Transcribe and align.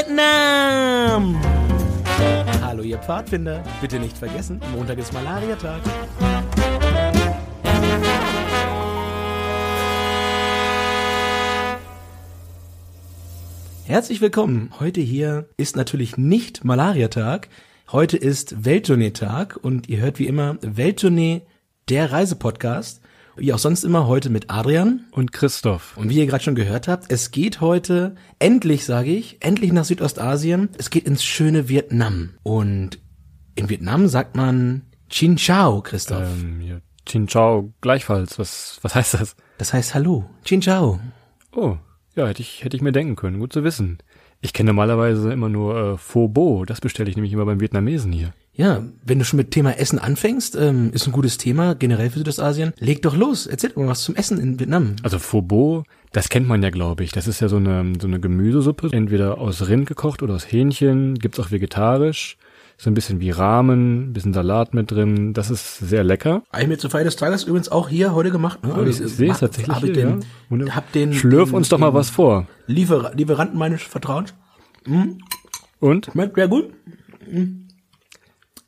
Vietnam! 0.00 1.38
Hallo, 2.62 2.82
ihr 2.82 2.98
Pfadfinder. 2.98 3.62
Bitte 3.82 3.98
nicht 3.98 4.16
vergessen, 4.16 4.58
Montag 4.74 4.96
ist 4.96 5.12
Malariatag. 5.12 5.82
Herzlich 13.84 14.22
willkommen. 14.22 14.72
Heute 14.80 15.02
hier 15.02 15.50
ist 15.58 15.76
natürlich 15.76 16.16
nicht 16.16 16.64
Malariatag. 16.64 17.48
Heute 17.92 18.16
ist 18.16 18.64
Welttournee-Tag 18.64 19.58
und 19.60 19.90
ihr 19.90 19.98
hört 19.98 20.18
wie 20.18 20.28
immer 20.28 20.56
Welttournee, 20.62 21.42
der 21.90 22.10
Reisepodcast. 22.10 22.99
Wie 23.40 23.54
auch 23.54 23.58
sonst 23.58 23.84
immer 23.84 24.06
heute 24.06 24.28
mit 24.28 24.50
Adrian. 24.50 25.06
Und 25.12 25.32
Christoph. 25.32 25.96
Und 25.96 26.10
wie 26.10 26.18
ihr 26.18 26.26
gerade 26.26 26.44
schon 26.44 26.54
gehört 26.54 26.88
habt, 26.88 27.10
es 27.10 27.30
geht 27.30 27.62
heute 27.62 28.14
endlich, 28.38 28.84
sage 28.84 29.12
ich, 29.12 29.38
endlich 29.40 29.72
nach 29.72 29.86
Südostasien. 29.86 30.68
Es 30.76 30.90
geht 30.90 31.06
ins 31.06 31.24
schöne 31.24 31.66
Vietnam. 31.66 32.34
Und 32.42 32.98
in 33.54 33.70
Vietnam 33.70 34.08
sagt 34.08 34.36
man 34.36 34.82
Chin 35.08 35.38
Chao, 35.38 35.80
Christoph. 35.80 36.28
Ähm, 36.42 36.60
ja, 36.60 36.80
Chin 37.06 37.28
Chao 37.28 37.72
gleichfalls. 37.80 38.38
Was, 38.38 38.78
was 38.82 38.94
heißt 38.94 39.14
das? 39.14 39.36
Das 39.56 39.72
heißt 39.72 39.94
Hallo. 39.94 40.28
Chin 40.44 40.60
Chao. 40.60 41.00
Oh, 41.56 41.78
ja, 42.16 42.26
hätte 42.26 42.42
ich, 42.42 42.62
hätte 42.62 42.76
ich 42.76 42.82
mir 42.82 42.92
denken 42.92 43.16
können. 43.16 43.38
Gut 43.38 43.54
zu 43.54 43.64
wissen. 43.64 44.00
Ich 44.42 44.52
kenne 44.52 44.68
normalerweise 44.68 45.32
immer 45.32 45.48
nur 45.48 45.94
äh, 45.94 45.96
Pho 45.96 46.28
Bo. 46.28 46.66
Das 46.66 46.82
bestelle 46.82 47.08
ich 47.08 47.16
nämlich 47.16 47.32
immer 47.32 47.46
beim 47.46 47.60
Vietnamesen 47.60 48.12
hier. 48.12 48.34
Ja, 48.60 48.82
wenn 49.06 49.18
du 49.18 49.24
schon 49.24 49.38
mit 49.38 49.52
Thema 49.52 49.78
Essen 49.78 49.98
anfängst, 49.98 50.54
ähm, 50.54 50.90
ist 50.92 51.06
ein 51.06 51.12
gutes 51.12 51.38
Thema, 51.38 51.74
generell 51.74 52.10
für 52.10 52.18
Südostasien. 52.18 52.74
Leg 52.78 53.00
doch 53.00 53.16
los, 53.16 53.46
erzähl 53.46 53.70
doch 53.70 53.76
mal 53.76 53.88
was 53.88 54.02
zum 54.02 54.16
Essen 54.16 54.38
in 54.38 54.60
Vietnam. 54.60 54.96
Also 55.02 55.18
Pho 55.18 55.40
Bo, 55.40 55.84
das 56.12 56.28
kennt 56.28 56.46
man 56.46 56.62
ja, 56.62 56.68
glaube 56.68 57.02
ich. 57.02 57.10
Das 57.10 57.26
ist 57.26 57.40
ja 57.40 57.48
so 57.48 57.56
eine, 57.56 57.94
so 57.98 58.06
eine 58.06 58.20
Gemüsesuppe, 58.20 58.90
entweder 58.92 59.38
aus 59.38 59.66
Rind 59.66 59.86
gekocht 59.86 60.22
oder 60.22 60.34
aus 60.34 60.52
Hähnchen. 60.52 61.14
Gibt's 61.14 61.40
auch 61.40 61.50
vegetarisch. 61.50 62.36
So 62.76 62.90
ein 62.90 62.94
bisschen 62.94 63.20
wie 63.20 63.30
Rahmen, 63.30 64.10
ein 64.10 64.12
bisschen 64.12 64.34
Salat 64.34 64.74
mit 64.74 64.90
drin. 64.90 65.32
Das 65.32 65.50
ist 65.50 65.78
sehr 65.78 66.04
lecker. 66.04 66.42
Ich 66.58 66.68
mir 66.68 66.76
zur 66.76 66.90
Feier 66.90 67.04
des 67.04 67.16
Tages 67.16 67.44
übrigens 67.44 67.70
auch 67.70 67.88
hier 67.88 68.14
heute 68.14 68.30
gemacht. 68.30 68.62
Ne? 68.62 68.74
Oh, 68.78 68.82
ich 68.82 68.96
sehe 68.96 69.32
es 69.32 69.40
tatsächlich 69.40 69.74
Hab 69.74 69.84
ich 69.84 69.92
den, 69.94 70.20
ja. 70.50 70.76
Hab 70.76 70.92
den, 70.92 71.14
Schlürf 71.14 71.48
den, 71.48 71.56
uns 71.56 71.70
doch 71.70 71.78
mal 71.78 71.94
was 71.94 72.10
vor. 72.10 72.46
Liefer 72.66 73.12
Lieferanten 73.14 73.58
meines 73.58 73.80
Vertrauens. 73.80 74.34
Und? 75.78 76.10
Schmeckt 76.12 76.34
sehr 76.34 76.48
gut. 76.48 76.74
Mm. 77.30 77.59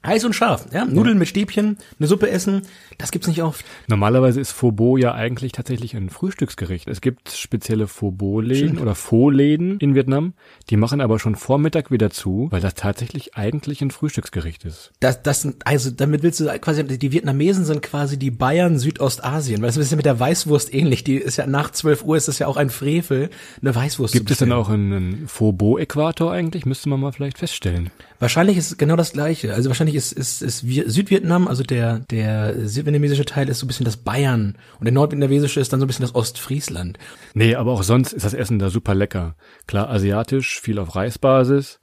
Heiß 0.05 0.25
und 0.25 0.35
scharf, 0.35 0.67
ja. 0.73 0.85
Nudeln 0.85 1.19
mit 1.19 1.29
Stäbchen, 1.29 1.79
eine 1.99 2.09
Suppe 2.09 2.31
essen, 2.31 2.63
das 2.99 3.11
gibt's 3.11 3.29
nicht 3.29 3.43
oft. 3.43 3.65
Normalerweise 3.87 4.41
ist 4.41 4.53
Phobo 4.53 4.97
ja 4.97 5.15
eigentlich 5.15 5.53
tatsächlich 5.53 5.95
ein 5.97 6.11
Frühstücksgericht. 6.11 6.89
Es 6.89 7.01
gibt 7.01 7.31
spezielle 7.31 7.87
Stimmt. 7.89 8.81
oder 8.81 8.95
Pho-Läden 8.95 9.79
in 9.79 9.95
Vietnam. 9.95 10.35
Die 10.71 10.77
machen 10.77 11.01
aber 11.01 11.19
schon 11.19 11.37
Vormittag 11.37 11.91
wieder 11.91 12.11
zu, 12.11 12.49
weil 12.51 12.61
das 12.61 12.75
tatsächlich 12.75 13.37
eigentlich 13.37 13.81
ein 13.81 13.91
Frühstücksgericht 13.91 14.65
ist. 14.65 14.93
Das, 15.01 15.23
das 15.23 15.43
sind, 15.43 15.67
also 15.67 15.91
damit 15.91 16.23
willst 16.23 16.41
du 16.41 16.47
quasi, 16.59 16.85
die 16.85 17.13
Vietnamesen 17.13 17.65
sind 17.65 17.83
quasi 17.83 18.19
die 18.19 18.31
Bayern 18.31 18.79
Südostasien, 18.79 19.63
weil 19.63 19.69
das 19.69 19.77
ist 19.77 19.91
ja 19.91 19.97
mit 19.97 20.07
der 20.07 20.19
Weißwurst 20.19 20.73
ähnlich. 20.75 21.05
Die 21.05 21.17
ist 21.17 21.37
ja 21.37 21.47
nach 21.47 21.71
12 21.71 22.05
Uhr 22.05 22.17
ist 22.17 22.29
das 22.29 22.39
ja 22.39 22.47
auch 22.47 22.57
ein 22.57 22.71
Frevel, 22.71 23.31
eine 23.61 23.75
Weißwurst 23.75 24.15
Gibt 24.15 24.31
es 24.31 24.39
denn 24.39 24.53
auch 24.53 24.69
einen 24.69 25.29
Phobo-Äquator 25.29 26.33
eigentlich? 26.33 26.67
Müsste 26.67 26.89
man 26.89 27.01
mal 27.01 27.13
vielleicht 27.13 27.39
feststellen. 27.39 27.91
Wahrscheinlich 28.19 28.57
ist 28.57 28.71
es 28.71 28.79
genau 28.79 28.95
das 28.95 29.13
gleiche. 29.13 29.53
Also 29.53 29.69
wahrscheinlich 29.69 29.92
ist, 29.95 30.13
ist, 30.13 30.43
ist 30.43 30.65
Vi- 30.65 30.89
Südvietnam, 30.89 31.49
also 31.49 31.63
der, 31.63 32.01
der 32.01 32.69
südvietnamesische 32.69 33.25
Teil 33.25 33.49
ist 33.49 33.59
so 33.59 33.67
ein 33.67 33.69
bisschen 33.69 33.85
das 33.85 33.97
Bayern 33.97 34.57
und 34.79 34.85
der 34.85 34.93
nordvietnamesische 34.93 35.61
ist 35.61 35.73
dann 35.73 35.81
so 35.81 35.85
ein 35.85 35.89
bisschen 35.89 36.05
das 36.05 36.15
Ostfriesland. 36.15 36.99
Nee, 37.35 37.55
aber 37.55 37.73
auch 37.73 37.83
sonst 37.83 38.13
ist 38.13 38.25
das 38.25 38.35
Essen 38.35 38.59
da 38.59 38.71
super 38.71 38.95
lecker. 38.95 39.37
Klar, 39.67 39.89
asiatisch, 39.91 40.61
viel 40.61 40.79
auf 40.79 40.95
Reisbasis. 40.97 41.81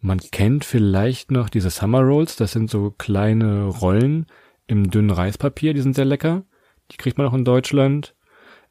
Man 0.00 0.18
kennt 0.18 0.64
vielleicht 0.64 1.30
noch 1.30 1.48
diese 1.48 1.70
Summer 1.70 2.00
Rolls, 2.00 2.36
das 2.36 2.52
sind 2.52 2.70
so 2.70 2.90
kleine 2.90 3.66
Rollen 3.66 4.26
im 4.66 4.90
dünnen 4.90 5.10
Reispapier, 5.10 5.74
die 5.74 5.80
sind 5.82 5.94
sehr 5.94 6.04
lecker. 6.04 6.44
Die 6.90 6.96
kriegt 6.96 7.18
man 7.18 7.26
auch 7.26 7.34
in 7.34 7.44
Deutschland. 7.44 8.14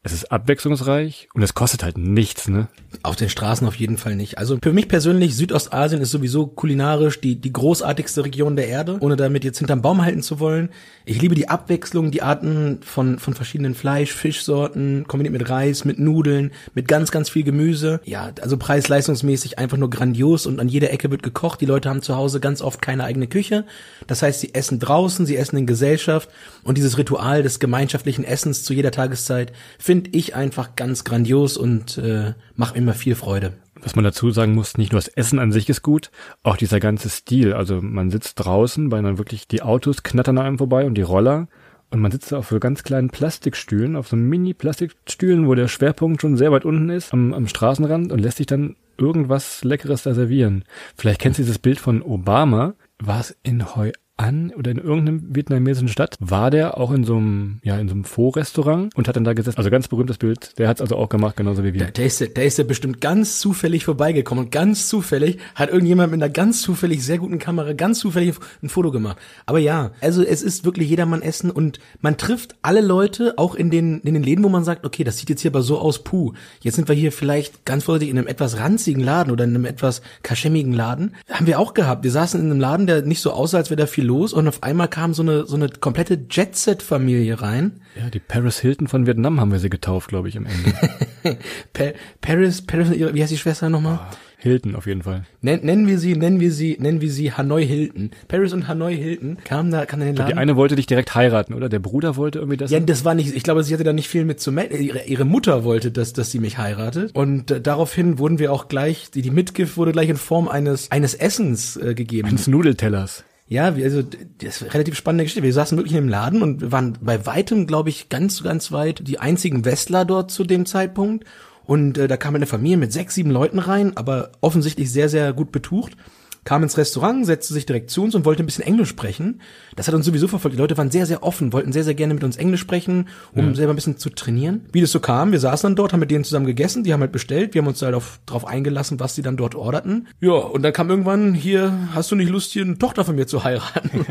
Es 0.03 0.13
ist 0.13 0.31
abwechslungsreich 0.31 1.29
und 1.35 1.43
es 1.43 1.53
kostet 1.53 1.83
halt 1.83 1.99
nichts, 1.99 2.47
ne? 2.47 2.67
Auf 3.03 3.15
den 3.15 3.29
Straßen 3.29 3.67
auf 3.67 3.75
jeden 3.75 3.97
Fall 3.99 4.15
nicht. 4.15 4.39
Also 4.39 4.57
für 4.61 4.73
mich 4.73 4.87
persönlich, 4.87 5.35
Südostasien 5.35 6.01
ist 6.01 6.09
sowieso 6.09 6.47
kulinarisch 6.47 7.21
die, 7.21 7.35
die 7.35 7.53
großartigste 7.53 8.25
Region 8.25 8.55
der 8.55 8.67
Erde, 8.67 8.97
ohne 8.99 9.15
damit 9.15 9.43
jetzt 9.43 9.59
hinterm 9.59 9.83
Baum 9.83 10.03
halten 10.03 10.23
zu 10.23 10.39
wollen. 10.39 10.69
Ich 11.05 11.21
liebe 11.21 11.35
die 11.35 11.49
Abwechslung, 11.49 12.09
die 12.09 12.23
Arten 12.23 12.79
von, 12.81 13.19
von 13.19 13.35
verschiedenen 13.35 13.75
Fleisch, 13.75 14.11
Fischsorten, 14.11 15.05
kombiniert 15.07 15.33
mit 15.33 15.47
Reis, 15.47 15.85
mit 15.85 15.99
Nudeln, 15.99 16.51
mit 16.73 16.87
ganz, 16.87 17.11
ganz 17.11 17.29
viel 17.29 17.43
Gemüse. 17.43 18.01
Ja, 18.03 18.31
also 18.41 18.57
preis-leistungsmäßig 18.57 19.59
einfach 19.59 19.77
nur 19.77 19.91
grandios 19.91 20.47
und 20.47 20.59
an 20.59 20.67
jeder 20.67 20.91
Ecke 20.91 21.11
wird 21.11 21.21
gekocht. 21.21 21.61
Die 21.61 21.67
Leute 21.67 21.89
haben 21.89 22.01
zu 22.01 22.15
Hause 22.15 22.39
ganz 22.39 22.63
oft 22.63 22.81
keine 22.81 23.03
eigene 23.03 23.27
Küche. 23.27 23.65
Das 24.07 24.23
heißt, 24.23 24.39
sie 24.39 24.55
essen 24.55 24.79
draußen, 24.79 25.27
sie 25.27 25.37
essen 25.37 25.57
in 25.57 25.67
Gesellschaft 25.67 26.27
und 26.63 26.79
dieses 26.79 26.97
Ritual 26.97 27.43
des 27.43 27.59
gemeinschaftlichen 27.59 28.25
Essens 28.25 28.63
zu 28.63 28.73
jeder 28.73 28.89
Tageszeit 28.89 29.53
finde 29.91 30.11
ich 30.13 30.35
einfach 30.35 30.77
ganz 30.77 31.03
grandios 31.03 31.57
und 31.57 31.97
äh, 31.97 32.33
macht 32.55 32.75
mir 32.75 32.81
immer 32.81 32.93
viel 32.93 33.13
Freude. 33.13 33.51
Was 33.81 33.93
man 33.93 34.05
dazu 34.05 34.31
sagen 34.31 34.55
muss, 34.55 34.77
nicht 34.77 34.93
nur 34.93 35.01
das 35.01 35.09
Essen 35.09 35.37
an 35.37 35.51
sich 35.51 35.67
ist 35.67 35.81
gut, 35.81 36.11
auch 36.43 36.55
dieser 36.55 36.79
ganze 36.79 37.09
Stil. 37.09 37.51
Also 37.51 37.81
man 37.81 38.09
sitzt 38.09 38.35
draußen, 38.35 38.89
weil 38.89 39.03
dann 39.03 39.17
wirklich 39.17 39.49
die 39.49 39.61
Autos 39.61 40.03
knattern 40.03 40.37
an 40.37 40.45
einem 40.45 40.57
vorbei 40.59 40.85
und 40.85 40.95
die 40.95 41.01
Roller. 41.01 41.49
Und 41.89 41.99
man 41.99 42.09
sitzt 42.09 42.33
auf 42.33 42.47
so 42.47 42.57
ganz 42.61 42.83
kleinen 42.83 43.09
Plastikstühlen, 43.09 43.97
auf 43.97 44.07
so 44.07 44.15
Mini-Plastikstühlen, 44.15 45.45
wo 45.45 45.55
der 45.55 45.67
Schwerpunkt 45.67 46.21
schon 46.21 46.37
sehr 46.37 46.53
weit 46.53 46.63
unten 46.63 46.89
ist, 46.89 47.11
am, 47.11 47.33
am 47.33 47.49
Straßenrand 47.49 48.13
und 48.13 48.19
lässt 48.19 48.37
sich 48.37 48.47
dann 48.47 48.77
irgendwas 48.97 49.65
Leckeres 49.65 50.03
da 50.03 50.13
servieren. 50.13 50.63
Vielleicht 50.95 51.19
kennst 51.19 51.39
du 51.39 51.43
dieses 51.43 51.59
Bild 51.59 51.81
von 51.81 52.01
Obama. 52.01 52.75
War 52.99 53.19
es 53.19 53.35
in 53.43 53.75
Hoi 53.75 53.91
An 54.17 54.53
oder 54.55 54.71
in 54.71 54.77
irgendeinem 54.77 55.35
vietnamesischen 55.35 55.87
Stadt? 55.87 56.15
War 56.19 56.51
der 56.51 56.77
auch 56.77 56.91
in 56.91 57.03
so 57.03 57.17
einem, 57.17 57.59
ja, 57.63 57.77
in 57.79 57.87
so 57.87 57.95
einem 57.95 58.03
Pho-Restaurant 58.03 58.95
und 58.95 59.07
hat 59.07 59.15
dann 59.15 59.23
da 59.23 59.33
gesessen? 59.33 59.57
Also 59.57 59.69
ganz 59.69 59.87
berühmtes 59.87 60.17
Bild. 60.17 60.57
Der 60.59 60.67
hat 60.67 60.77
es 60.77 60.81
also 60.81 60.95
auch 60.97 61.09
gemacht, 61.09 61.37
genauso 61.37 61.63
wie 61.63 61.73
wir. 61.73 61.79
Der, 61.79 61.91
der, 61.91 62.05
ist, 62.05 62.19
der 62.19 62.45
ist 62.45 62.57
ja 62.57 62.63
bestimmt 62.63 63.01
ganz 63.01 63.39
zufällig 63.39 63.85
vorbeigekommen 63.85 64.45
und 64.45 64.51
ganz 64.51 64.87
zufällig 64.87 65.39
hat 65.55 65.69
irgendjemand 65.69 66.11
mit 66.11 66.21
einer 66.21 66.31
ganz 66.31 66.61
zufällig 66.61 67.03
sehr 67.03 67.17
guten 67.17 67.39
Kamera 67.39 67.73
ganz 67.73 67.99
zufällig 67.99 68.35
ein 68.61 68.69
Foto 68.69 68.91
gemacht. 68.91 69.17
Aber 69.45 69.59
ja, 69.59 69.91
also 70.01 70.23
es 70.23 70.43
ist 70.43 70.65
wirklich 70.65 70.89
jedermann 70.89 71.21
Essen 71.21 71.49
und 71.49 71.79
man 72.01 72.17
trifft 72.17 72.55
alle 72.61 72.81
Leute 72.81 73.33
auch 73.37 73.55
in 73.55 73.71
den, 73.71 74.01
in 74.01 74.13
den 74.13 74.23
Läden, 74.23 74.43
wo 74.43 74.49
man 74.49 74.63
sagt, 74.63 74.85
okay, 74.85 75.03
das 75.03 75.17
sieht 75.17 75.29
jetzt 75.29 75.41
hier 75.41 75.51
aber 75.51 75.63
so 75.63 75.79
aus, 75.79 76.03
puh. 76.03 76.33
Jetzt 76.61 76.75
sind 76.75 76.87
wir 76.87 76.95
hier 76.95 77.11
vielleicht 77.11 77.65
ganz 77.65 77.85
vorsichtig 77.85 78.11
in 78.11 78.19
einem 78.19 78.27
etwas 78.27 78.59
ranzigen 78.59 79.01
Laden 79.01 79.31
oder 79.31 79.45
in 79.45 79.55
einem 79.55 79.65
etwas 79.65 80.01
kaschemmigen 80.21 80.73
Laden. 80.73 81.15
Haben 81.29 81.47
wir 81.47 81.59
auch 81.59 81.73
gehabt. 81.73 82.03
Wir 82.03 82.11
saßen 82.11 82.39
in 82.39 82.51
einem 82.51 82.59
Laden, 82.59 82.87
der 82.87 83.01
nicht 83.01 83.21
so 83.21 83.31
aussah, 83.31 83.57
als 83.57 83.69
wäre 83.69 83.81
da 83.81 83.87
viel 83.87 84.10
los 84.11 84.33
und 84.33 84.47
auf 84.47 84.61
einmal 84.63 84.87
kam 84.89 85.13
so 85.13 85.21
eine, 85.23 85.45
so 85.45 85.55
eine 85.55 85.69
komplette 85.69 86.19
Jet-Set-Familie 86.29 87.41
rein. 87.41 87.81
Ja, 87.97 88.09
die 88.09 88.19
Paris 88.19 88.59
Hilton 88.59 88.87
von 88.87 89.07
Vietnam 89.07 89.39
haben 89.39 89.51
wir 89.51 89.59
sie 89.59 89.69
getauft, 89.69 90.09
glaube 90.09 90.27
ich, 90.29 90.37
am 90.37 90.45
Ende. 90.45 91.37
Pa 91.73 91.85
Paris, 92.21 92.61
Paris, 92.61 92.91
wie 92.91 93.21
heißt 93.21 93.31
die 93.31 93.37
Schwester 93.37 93.69
nochmal? 93.69 93.99
Hilton 94.37 94.75
auf 94.75 94.87
jeden 94.87 95.03
Fall. 95.03 95.25
Nen, 95.41 95.63
nennen 95.63 95.87
wir 95.87 95.99
sie, 95.99 96.15
nennen 96.15 96.39
wir 96.39 96.51
sie, 96.51 96.75
nennen 96.79 96.99
wir 96.99 97.11
sie 97.11 97.31
Hanoi 97.31 97.63
Hilton. 97.65 98.09
Paris 98.27 98.53
und 98.53 98.67
Hanoi 98.67 98.95
Hilton 98.97 99.37
kamen 99.43 99.69
da, 99.69 99.85
kam 99.85 100.01
in 100.01 100.07
den 100.07 100.15
Die 100.15 100.21
Laden. 100.23 100.39
eine 100.39 100.55
wollte 100.55 100.75
dich 100.75 100.87
direkt 100.87 101.13
heiraten, 101.13 101.53
oder? 101.53 101.69
Der 101.69 101.77
Bruder 101.77 102.15
wollte 102.15 102.39
irgendwie 102.39 102.57
das. 102.57 102.71
ja, 102.71 102.79
das 102.79 103.05
war 103.05 103.13
nicht, 103.13 103.35
ich 103.35 103.43
glaube, 103.43 103.63
sie 103.63 103.71
hatte 103.73 103.83
da 103.83 103.93
nicht 103.93 104.07
viel 104.09 104.25
mit 104.25 104.39
zu 104.39 104.51
melden. 104.51 104.81
Ihre, 104.81 105.03
ihre 105.03 105.25
Mutter 105.25 105.63
wollte, 105.63 105.91
dass, 105.91 106.13
dass 106.13 106.31
sie 106.31 106.39
mich 106.39 106.57
heiratet. 106.57 107.15
Und 107.15 107.51
äh, 107.51 107.61
daraufhin 107.61 108.17
wurden 108.17 108.39
wir 108.39 108.51
auch 108.51 108.67
gleich, 108.67 109.11
die, 109.11 109.21
die 109.21 109.29
Mitgift 109.29 109.77
wurde 109.77 109.91
gleich 109.91 110.09
in 110.09 110.17
Form 110.17 110.47
eines, 110.47 110.89
eines 110.89 111.13
Essens 111.13 111.77
äh, 111.77 111.93
gegeben. 111.93 112.27
eines 112.29 112.47
Nudeltellers. 112.47 113.23
Ja, 113.51 113.65
also 113.65 114.01
das 114.37 114.61
ist 114.61 114.73
relativ 114.73 114.95
spannende 114.95 115.25
Geschichte. 115.25 115.43
Wir 115.43 115.51
saßen 115.51 115.77
wirklich 115.77 115.91
in 115.93 116.05
dem 116.05 116.09
Laden 116.09 116.41
und 116.41 116.71
waren 116.71 116.97
bei 117.01 117.25
weitem, 117.25 117.67
glaube 117.67 117.89
ich, 117.89 118.07
ganz, 118.07 118.41
ganz 118.43 118.71
weit 118.71 119.05
die 119.05 119.19
einzigen 119.19 119.65
Westler 119.65 120.05
dort 120.05 120.31
zu 120.31 120.45
dem 120.45 120.65
Zeitpunkt. 120.65 121.25
Und 121.65 121.97
äh, 121.97 122.07
da 122.07 122.15
kam 122.15 122.33
eine 122.33 122.45
Familie 122.45 122.77
mit 122.77 122.93
sechs, 122.93 123.13
sieben 123.13 123.29
Leuten 123.29 123.59
rein, 123.59 123.97
aber 123.97 124.31
offensichtlich 124.39 124.89
sehr, 124.89 125.09
sehr 125.09 125.33
gut 125.33 125.51
betucht 125.51 125.97
kam 126.43 126.63
ins 126.63 126.77
Restaurant, 126.77 127.25
setzte 127.25 127.53
sich 127.53 127.65
direkt 127.65 127.91
zu 127.91 128.03
uns 128.03 128.15
und 128.15 128.25
wollte 128.25 128.41
ein 128.41 128.45
bisschen 128.45 128.65
Englisch 128.65 128.89
sprechen. 128.89 129.41
Das 129.75 129.87
hat 129.87 129.93
uns 129.93 130.05
sowieso 130.05 130.27
verfolgt. 130.27 130.55
Die 130.55 130.61
Leute 130.61 130.77
waren 130.77 130.89
sehr, 130.89 131.05
sehr 131.05 131.23
offen, 131.23 131.53
wollten 131.53 131.71
sehr, 131.71 131.83
sehr 131.83 131.93
gerne 131.93 132.13
mit 132.13 132.23
uns 132.23 132.37
Englisch 132.37 132.61
sprechen, 132.61 133.09
um 133.33 133.49
ja. 133.49 133.55
selber 133.55 133.73
ein 133.73 133.75
bisschen 133.75 133.97
zu 133.97 134.09
trainieren. 134.09 134.65
Wie 134.71 134.81
das 134.81 134.91
so 134.91 134.99
kam, 134.99 135.31
wir 135.31 135.39
saßen 135.39 135.67
dann 135.67 135.75
dort, 135.75 135.93
haben 135.93 135.99
mit 135.99 136.09
denen 136.09 136.23
zusammen 136.23 136.45
gegessen, 136.47 136.83
die 136.83 136.93
haben 136.93 137.01
halt 137.01 137.11
bestellt, 137.11 137.53
wir 137.53 137.61
haben 137.61 137.67
uns 137.67 137.81
halt 137.81 137.93
auf, 137.93 138.19
drauf 138.25 138.45
eingelassen, 138.45 138.99
was 138.99 139.15
sie 139.15 139.21
dann 139.21 139.37
dort 139.37 139.55
orderten. 139.55 140.07
Ja, 140.19 140.31
und 140.31 140.63
dann 140.63 140.73
kam 140.73 140.89
irgendwann 140.89 141.33
hier, 141.33 141.89
hast 141.93 142.11
du 142.11 142.15
nicht 142.15 142.29
Lust, 142.29 142.51
hier 142.51 142.63
eine 142.63 142.77
Tochter 142.77 143.05
von 143.05 143.15
mir 143.15 143.27
zu 143.27 143.43
heiraten? 143.43 144.05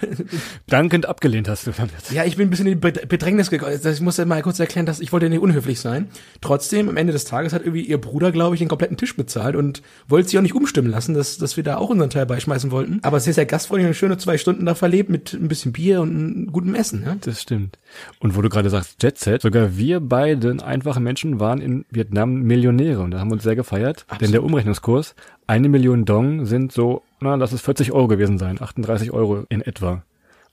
Dankend 0.66 1.06
abgelehnt 1.06 1.48
hast 1.48 1.66
du 1.66 1.72
dann 1.72 1.90
jetzt. 1.96 2.12
Ja, 2.12 2.24
ich 2.24 2.36
bin 2.36 2.48
ein 2.48 2.50
bisschen 2.50 2.66
in 2.66 2.80
die 2.80 3.06
Bedrängnis 3.06 3.50
gekommen. 3.50 3.78
Ich 3.82 4.00
muss 4.00 4.16
ja 4.16 4.24
mal 4.24 4.42
kurz 4.42 4.58
erklären, 4.58 4.86
dass 4.86 5.00
ich 5.00 5.12
wollte 5.12 5.28
nicht 5.28 5.40
unhöflich 5.40 5.80
sein. 5.80 6.08
Trotzdem, 6.40 6.88
am 6.88 6.96
Ende 6.96 7.12
des 7.12 7.24
Tages 7.24 7.52
hat 7.52 7.62
irgendwie 7.62 7.82
ihr 7.82 8.00
Bruder, 8.00 8.32
glaube 8.32 8.54
ich, 8.54 8.60
den 8.60 8.68
kompletten 8.68 8.96
Tisch 8.96 9.16
bezahlt 9.16 9.56
und 9.56 9.82
wollte 10.08 10.28
sie 10.28 10.38
auch 10.38 10.42
nicht 10.42 10.54
umstimmen 10.54 10.90
lassen, 10.90 11.14
dass, 11.14 11.38
dass 11.38 11.49
wir 11.56 11.64
da 11.64 11.76
auch 11.76 11.90
unseren 11.90 12.10
Teil 12.10 12.26
beischmeißen 12.26 12.70
wollten. 12.70 13.00
Aber 13.02 13.20
sehr, 13.20 13.34
sehr 13.34 13.46
gastfreundlich 13.46 13.88
und 13.88 13.94
schöne 13.94 14.18
zwei 14.18 14.38
Stunden 14.38 14.66
da 14.66 14.74
verlebt 14.74 15.10
mit 15.10 15.32
ein 15.32 15.48
bisschen 15.48 15.72
Bier 15.72 16.00
und 16.00 16.48
gutem 16.52 16.74
Essen. 16.74 17.02
Ja? 17.04 17.16
Das 17.20 17.42
stimmt. 17.42 17.78
Und 18.18 18.36
wo 18.36 18.42
du 18.42 18.48
gerade 18.48 18.70
sagst, 18.70 19.02
Jet 19.02 19.18
Set, 19.18 19.42
sogar 19.42 19.76
wir 19.76 20.00
beiden 20.00 20.60
einfache 20.60 21.00
Menschen 21.00 21.40
waren 21.40 21.60
in 21.60 21.84
Vietnam 21.90 22.42
Millionäre 22.42 23.00
und 23.00 23.12
da 23.12 23.20
haben 23.20 23.28
wir 23.28 23.34
uns 23.34 23.42
sehr 23.42 23.56
gefeiert. 23.56 24.04
Absolut. 24.08 24.22
Denn 24.22 24.32
der 24.32 24.44
Umrechnungskurs, 24.44 25.14
eine 25.46 25.68
Million 25.68 26.04
Dong 26.04 26.46
sind 26.46 26.72
so, 26.72 27.02
na, 27.20 27.34
lass 27.34 27.52
es 27.52 27.60
40 27.60 27.92
Euro 27.92 28.08
gewesen 28.08 28.38
sein, 28.38 28.60
38 28.60 29.12
Euro 29.12 29.44
in 29.48 29.60
etwa. 29.62 30.02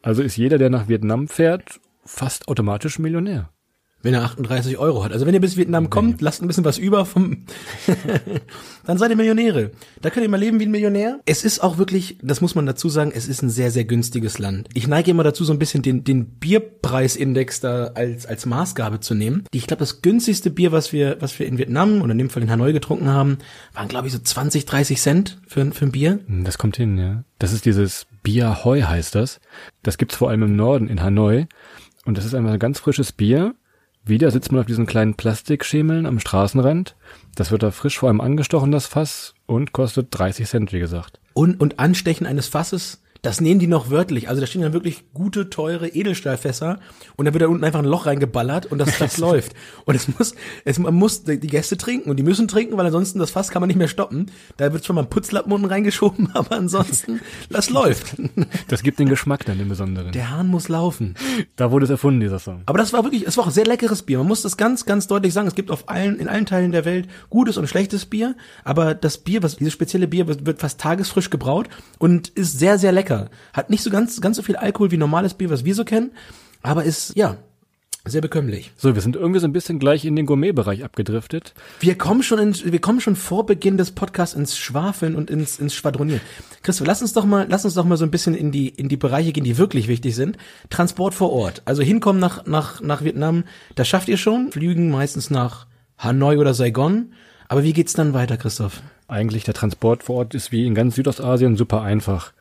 Also 0.01 0.23
ist 0.23 0.37
jeder, 0.37 0.57
der 0.57 0.69
nach 0.69 0.87
Vietnam 0.87 1.27
fährt, 1.27 1.79
fast 2.05 2.47
automatisch 2.47 2.99
Millionär 2.99 3.49
wenn 4.03 4.13
er 4.13 4.23
38 4.23 4.77
Euro 4.77 5.03
hat. 5.03 5.11
Also 5.11 5.25
wenn 5.25 5.33
ihr 5.33 5.41
bis 5.41 5.57
Vietnam 5.57 5.89
kommt, 5.89 6.21
lasst 6.21 6.41
ein 6.41 6.47
bisschen 6.47 6.65
was 6.65 6.77
über 6.77 7.05
vom, 7.05 7.45
dann 8.85 8.97
seid 8.97 9.09
ihr 9.09 9.15
Millionäre. 9.17 9.71
Da 10.01 10.09
könnt 10.09 10.23
ihr 10.23 10.29
mal 10.29 10.39
leben 10.39 10.59
wie 10.59 10.65
ein 10.65 10.71
Millionär. 10.71 11.19
Es 11.25 11.43
ist 11.43 11.63
auch 11.63 11.77
wirklich, 11.77 12.17
das 12.21 12.39
muss 12.39 12.53
man 12.53 12.65
dazu 12.65 12.89
sagen, 12.89 13.11
es 13.13 13.27
ist 13.27 13.41
ein 13.41 13.49
sehr, 13.49 13.71
sehr 13.71 13.85
günstiges 13.85 14.37
Land. 14.37 14.69
Ich 14.75 14.87
neige 14.87 15.11
immer 15.11 15.23
dazu, 15.23 15.43
so 15.43 15.51
ein 15.51 15.59
bisschen 15.59 15.81
den, 15.81 16.03
den 16.03 16.25
Bierpreisindex 16.25 17.59
da 17.59 17.87
als, 17.95 18.25
als 18.27 18.45
Maßgabe 18.45 18.99
zu 18.99 19.15
nehmen. 19.15 19.45
Ich 19.51 19.65
glaube, 19.65 19.79
das 19.79 20.01
günstigste 20.01 20.51
Bier, 20.51 20.71
was 20.71 20.93
wir, 20.93 21.17
was 21.19 21.37
wir 21.39 21.47
in 21.47 21.57
Vietnam 21.57 22.01
oder 22.01 22.11
in 22.11 22.19
dem 22.19 22.29
Fall 22.29 22.43
in 22.43 22.51
Hanoi 22.51 22.73
getrunken 22.73 23.09
haben, 23.09 23.39
waren, 23.73 23.87
glaube 23.87 24.07
ich, 24.07 24.13
so 24.13 24.19
20, 24.19 24.65
30 24.65 25.01
Cent 25.01 25.41
für, 25.47 25.71
für 25.71 25.85
ein 25.85 25.91
Bier. 25.91 26.19
Hm, 26.27 26.43
das 26.43 26.59
kommt 26.59 26.77
hin, 26.77 26.97
ja. 26.97 27.23
Das 27.39 27.51
ist 27.51 27.65
dieses 27.65 28.05
Bier 28.21 28.63
Hoi 28.63 28.81
heißt 28.81 29.15
das. 29.15 29.39
Das 29.83 29.97
gibt's 29.97 30.15
vor 30.15 30.29
allem 30.29 30.43
im 30.43 30.55
Norden 30.55 30.87
in 30.87 31.01
Hanoi. 31.01 31.47
Und 32.05 32.17
das 32.17 32.25
ist 32.25 32.35
einfach 32.35 32.53
ein 32.53 32.59
ganz 32.59 32.79
frisches 32.79 33.11
Bier 33.11 33.55
wieder 34.09 34.31
sitzt 34.31 34.51
man 34.51 34.61
auf 34.61 34.67
diesen 34.67 34.85
kleinen 34.85 35.15
Plastikschemeln 35.15 36.05
am 36.05 36.19
Straßenrand. 36.19 36.95
Das 37.35 37.51
wird 37.51 37.63
da 37.63 37.71
frisch 37.71 37.99
vor 37.99 38.09
allem 38.09 38.21
angestochen, 38.21 38.71
das 38.71 38.87
Fass, 38.87 39.33
und 39.45 39.71
kostet 39.71 40.07
30 40.11 40.47
Cent, 40.47 40.73
wie 40.73 40.79
gesagt. 40.79 41.19
Und, 41.33 41.59
und 41.59 41.79
Anstechen 41.79 42.25
eines 42.25 42.47
Fasses 42.47 43.01
das 43.21 43.41
nehmen 43.41 43.59
die 43.59 43.67
noch 43.67 43.89
wörtlich. 43.89 44.29
Also 44.29 44.41
da 44.41 44.47
stehen 44.47 44.61
dann 44.61 44.73
wirklich 44.73 45.05
gute, 45.13 45.49
teure 45.49 45.87
Edelstahlfässer 45.87 46.79
und 47.15 47.25
da 47.25 47.33
wird 47.33 47.41
da 47.43 47.47
unten 47.47 47.63
einfach 47.63 47.79
ein 47.79 47.85
Loch 47.85 48.05
reingeballert 48.05 48.65
und 48.67 48.77
das, 48.79 48.97
das 48.99 49.17
läuft. 49.17 49.53
Und 49.85 49.95
es 49.95 50.07
muss, 50.07 50.35
es, 50.65 50.79
man 50.79 50.93
muss 50.93 51.23
die 51.23 51.39
Gäste 51.39 51.77
trinken 51.77 52.09
und 52.09 52.17
die 52.17 52.23
müssen 52.23 52.47
trinken, 52.47 52.77
weil 52.77 52.85
ansonsten 52.85 53.19
das 53.19 53.31
Fass 53.31 53.49
kann 53.49 53.61
man 53.61 53.67
nicht 53.67 53.77
mehr 53.77 53.87
stoppen. 53.87 54.31
Da 54.57 54.73
wird 54.73 54.83
zwar 54.83 54.95
mal 54.95 55.03
ein 55.03 55.09
Putzlappen 55.09 55.51
unten 55.51 55.67
reingeschoben, 55.67 56.29
aber 56.33 56.55
ansonsten, 56.55 57.21
das 57.49 57.69
läuft. 57.69 58.15
Das 58.67 58.83
gibt 58.83 58.99
den 58.99 59.09
Geschmack 59.09 59.45
dann, 59.45 59.57
den 59.57 59.69
besonderen. 59.69 60.11
Der 60.11 60.29
Hahn 60.29 60.47
muss 60.47 60.67
laufen. 60.67 61.15
Da 61.55 61.71
wurde 61.71 61.85
es 61.85 61.89
erfunden, 61.89 62.19
dieser 62.19 62.39
Song. 62.39 62.63
Aber 62.65 62.77
das 62.77 62.91
war 62.91 63.03
wirklich, 63.03 63.25
es 63.25 63.37
war 63.37 63.45
auch 63.45 63.51
sehr 63.51 63.65
leckeres 63.65 64.03
Bier. 64.03 64.17
Man 64.19 64.27
muss 64.27 64.41
das 64.41 64.57
ganz, 64.57 64.85
ganz 64.85 65.07
deutlich 65.07 65.33
sagen. 65.33 65.47
Es 65.47 65.55
gibt 65.55 65.71
auf 65.71 65.89
allen, 65.89 66.19
in 66.19 66.27
allen 66.27 66.45
Teilen 66.45 66.71
der 66.71 66.85
Welt 66.85 67.07
gutes 67.29 67.57
und 67.57 67.67
schlechtes 67.67 68.05
Bier, 68.05 68.35
aber 68.63 68.93
das 68.93 69.17
Bier, 69.19 69.43
was, 69.43 69.57
dieses 69.57 69.73
spezielle 69.73 70.07
Bier 70.07 70.27
wird 70.27 70.59
fast 70.59 70.79
tagesfrisch 70.79 71.29
gebraut 71.29 71.69
und 71.97 72.29
ist 72.29 72.59
sehr, 72.59 72.77
sehr 72.77 72.91
lecker. 72.91 73.06
Hat 73.53 73.69
nicht 73.69 73.83
so 73.83 73.89
ganz, 73.89 74.21
ganz 74.21 74.37
so 74.37 74.43
viel 74.43 74.55
Alkohol 74.55 74.91
wie 74.91 74.97
normales 74.97 75.33
Bier, 75.33 75.49
was 75.49 75.65
wir 75.65 75.75
so 75.75 75.85
kennen, 75.85 76.11
aber 76.61 76.83
ist, 76.83 77.15
ja, 77.15 77.37
sehr 78.09 78.21
bekömmlich. 78.21 78.71
So, 78.77 78.95
wir 78.95 79.01
sind 79.01 79.15
irgendwie 79.15 79.39
so 79.39 79.47
ein 79.47 79.53
bisschen 79.53 79.79
gleich 79.79 80.05
in 80.05 80.15
den 80.15 80.25
Gourmet-Bereich 80.25 80.83
abgedriftet. 80.83 81.53
Wir 81.79 81.97
kommen 81.97 82.23
schon 82.23 82.39
in, 82.39 82.55
wir 82.71 82.79
kommen 82.79 83.01
schon 83.01 83.15
vor 83.15 83.45
Beginn 83.45 83.77
des 83.77 83.91
Podcasts 83.91 84.35
ins 84.35 84.57
Schwafeln 84.57 85.15
und 85.15 85.29
ins, 85.29 85.59
ins 85.59 85.75
Schwadronieren. 85.75 86.21
Christoph, 86.63 86.87
lass 86.87 87.01
uns 87.01 87.13
doch 87.13 87.25
mal, 87.25 87.47
lass 87.49 87.65
uns 87.65 87.73
doch 87.73 87.85
mal 87.85 87.97
so 87.97 88.05
ein 88.05 88.11
bisschen 88.11 88.35
in 88.35 88.51
die, 88.51 88.69
in 88.69 88.89
die 88.89 88.97
Bereiche 88.97 89.33
gehen, 89.33 89.43
die 89.43 89.57
wirklich 89.57 89.87
wichtig 89.87 90.15
sind. 90.15 90.37
Transport 90.69 91.13
vor 91.13 91.31
Ort. 91.31 91.61
Also 91.65 91.83
hinkommen 91.83 92.21
nach, 92.21 92.45
nach, 92.45 92.81
nach 92.81 93.03
Vietnam, 93.03 93.43
das 93.75 93.87
schafft 93.87 94.07
ihr 94.07 94.17
schon. 94.17 94.51
Flügen 94.51 94.89
meistens 94.89 95.29
nach 95.29 95.67
Hanoi 95.97 96.37
oder 96.37 96.53
Saigon. 96.53 97.13
Aber 97.49 97.63
wie 97.63 97.73
geht's 97.73 97.93
dann 97.93 98.13
weiter, 98.13 98.37
Christoph? 98.37 98.81
Eigentlich 99.07 99.43
der 99.43 99.53
Transport 99.53 100.03
vor 100.03 100.17
Ort 100.17 100.35
ist 100.35 100.51
wie 100.51 100.65
in 100.65 100.75
ganz 100.75 100.95
Südostasien 100.95 101.55
super 101.55 101.81
einfach. 101.81 102.33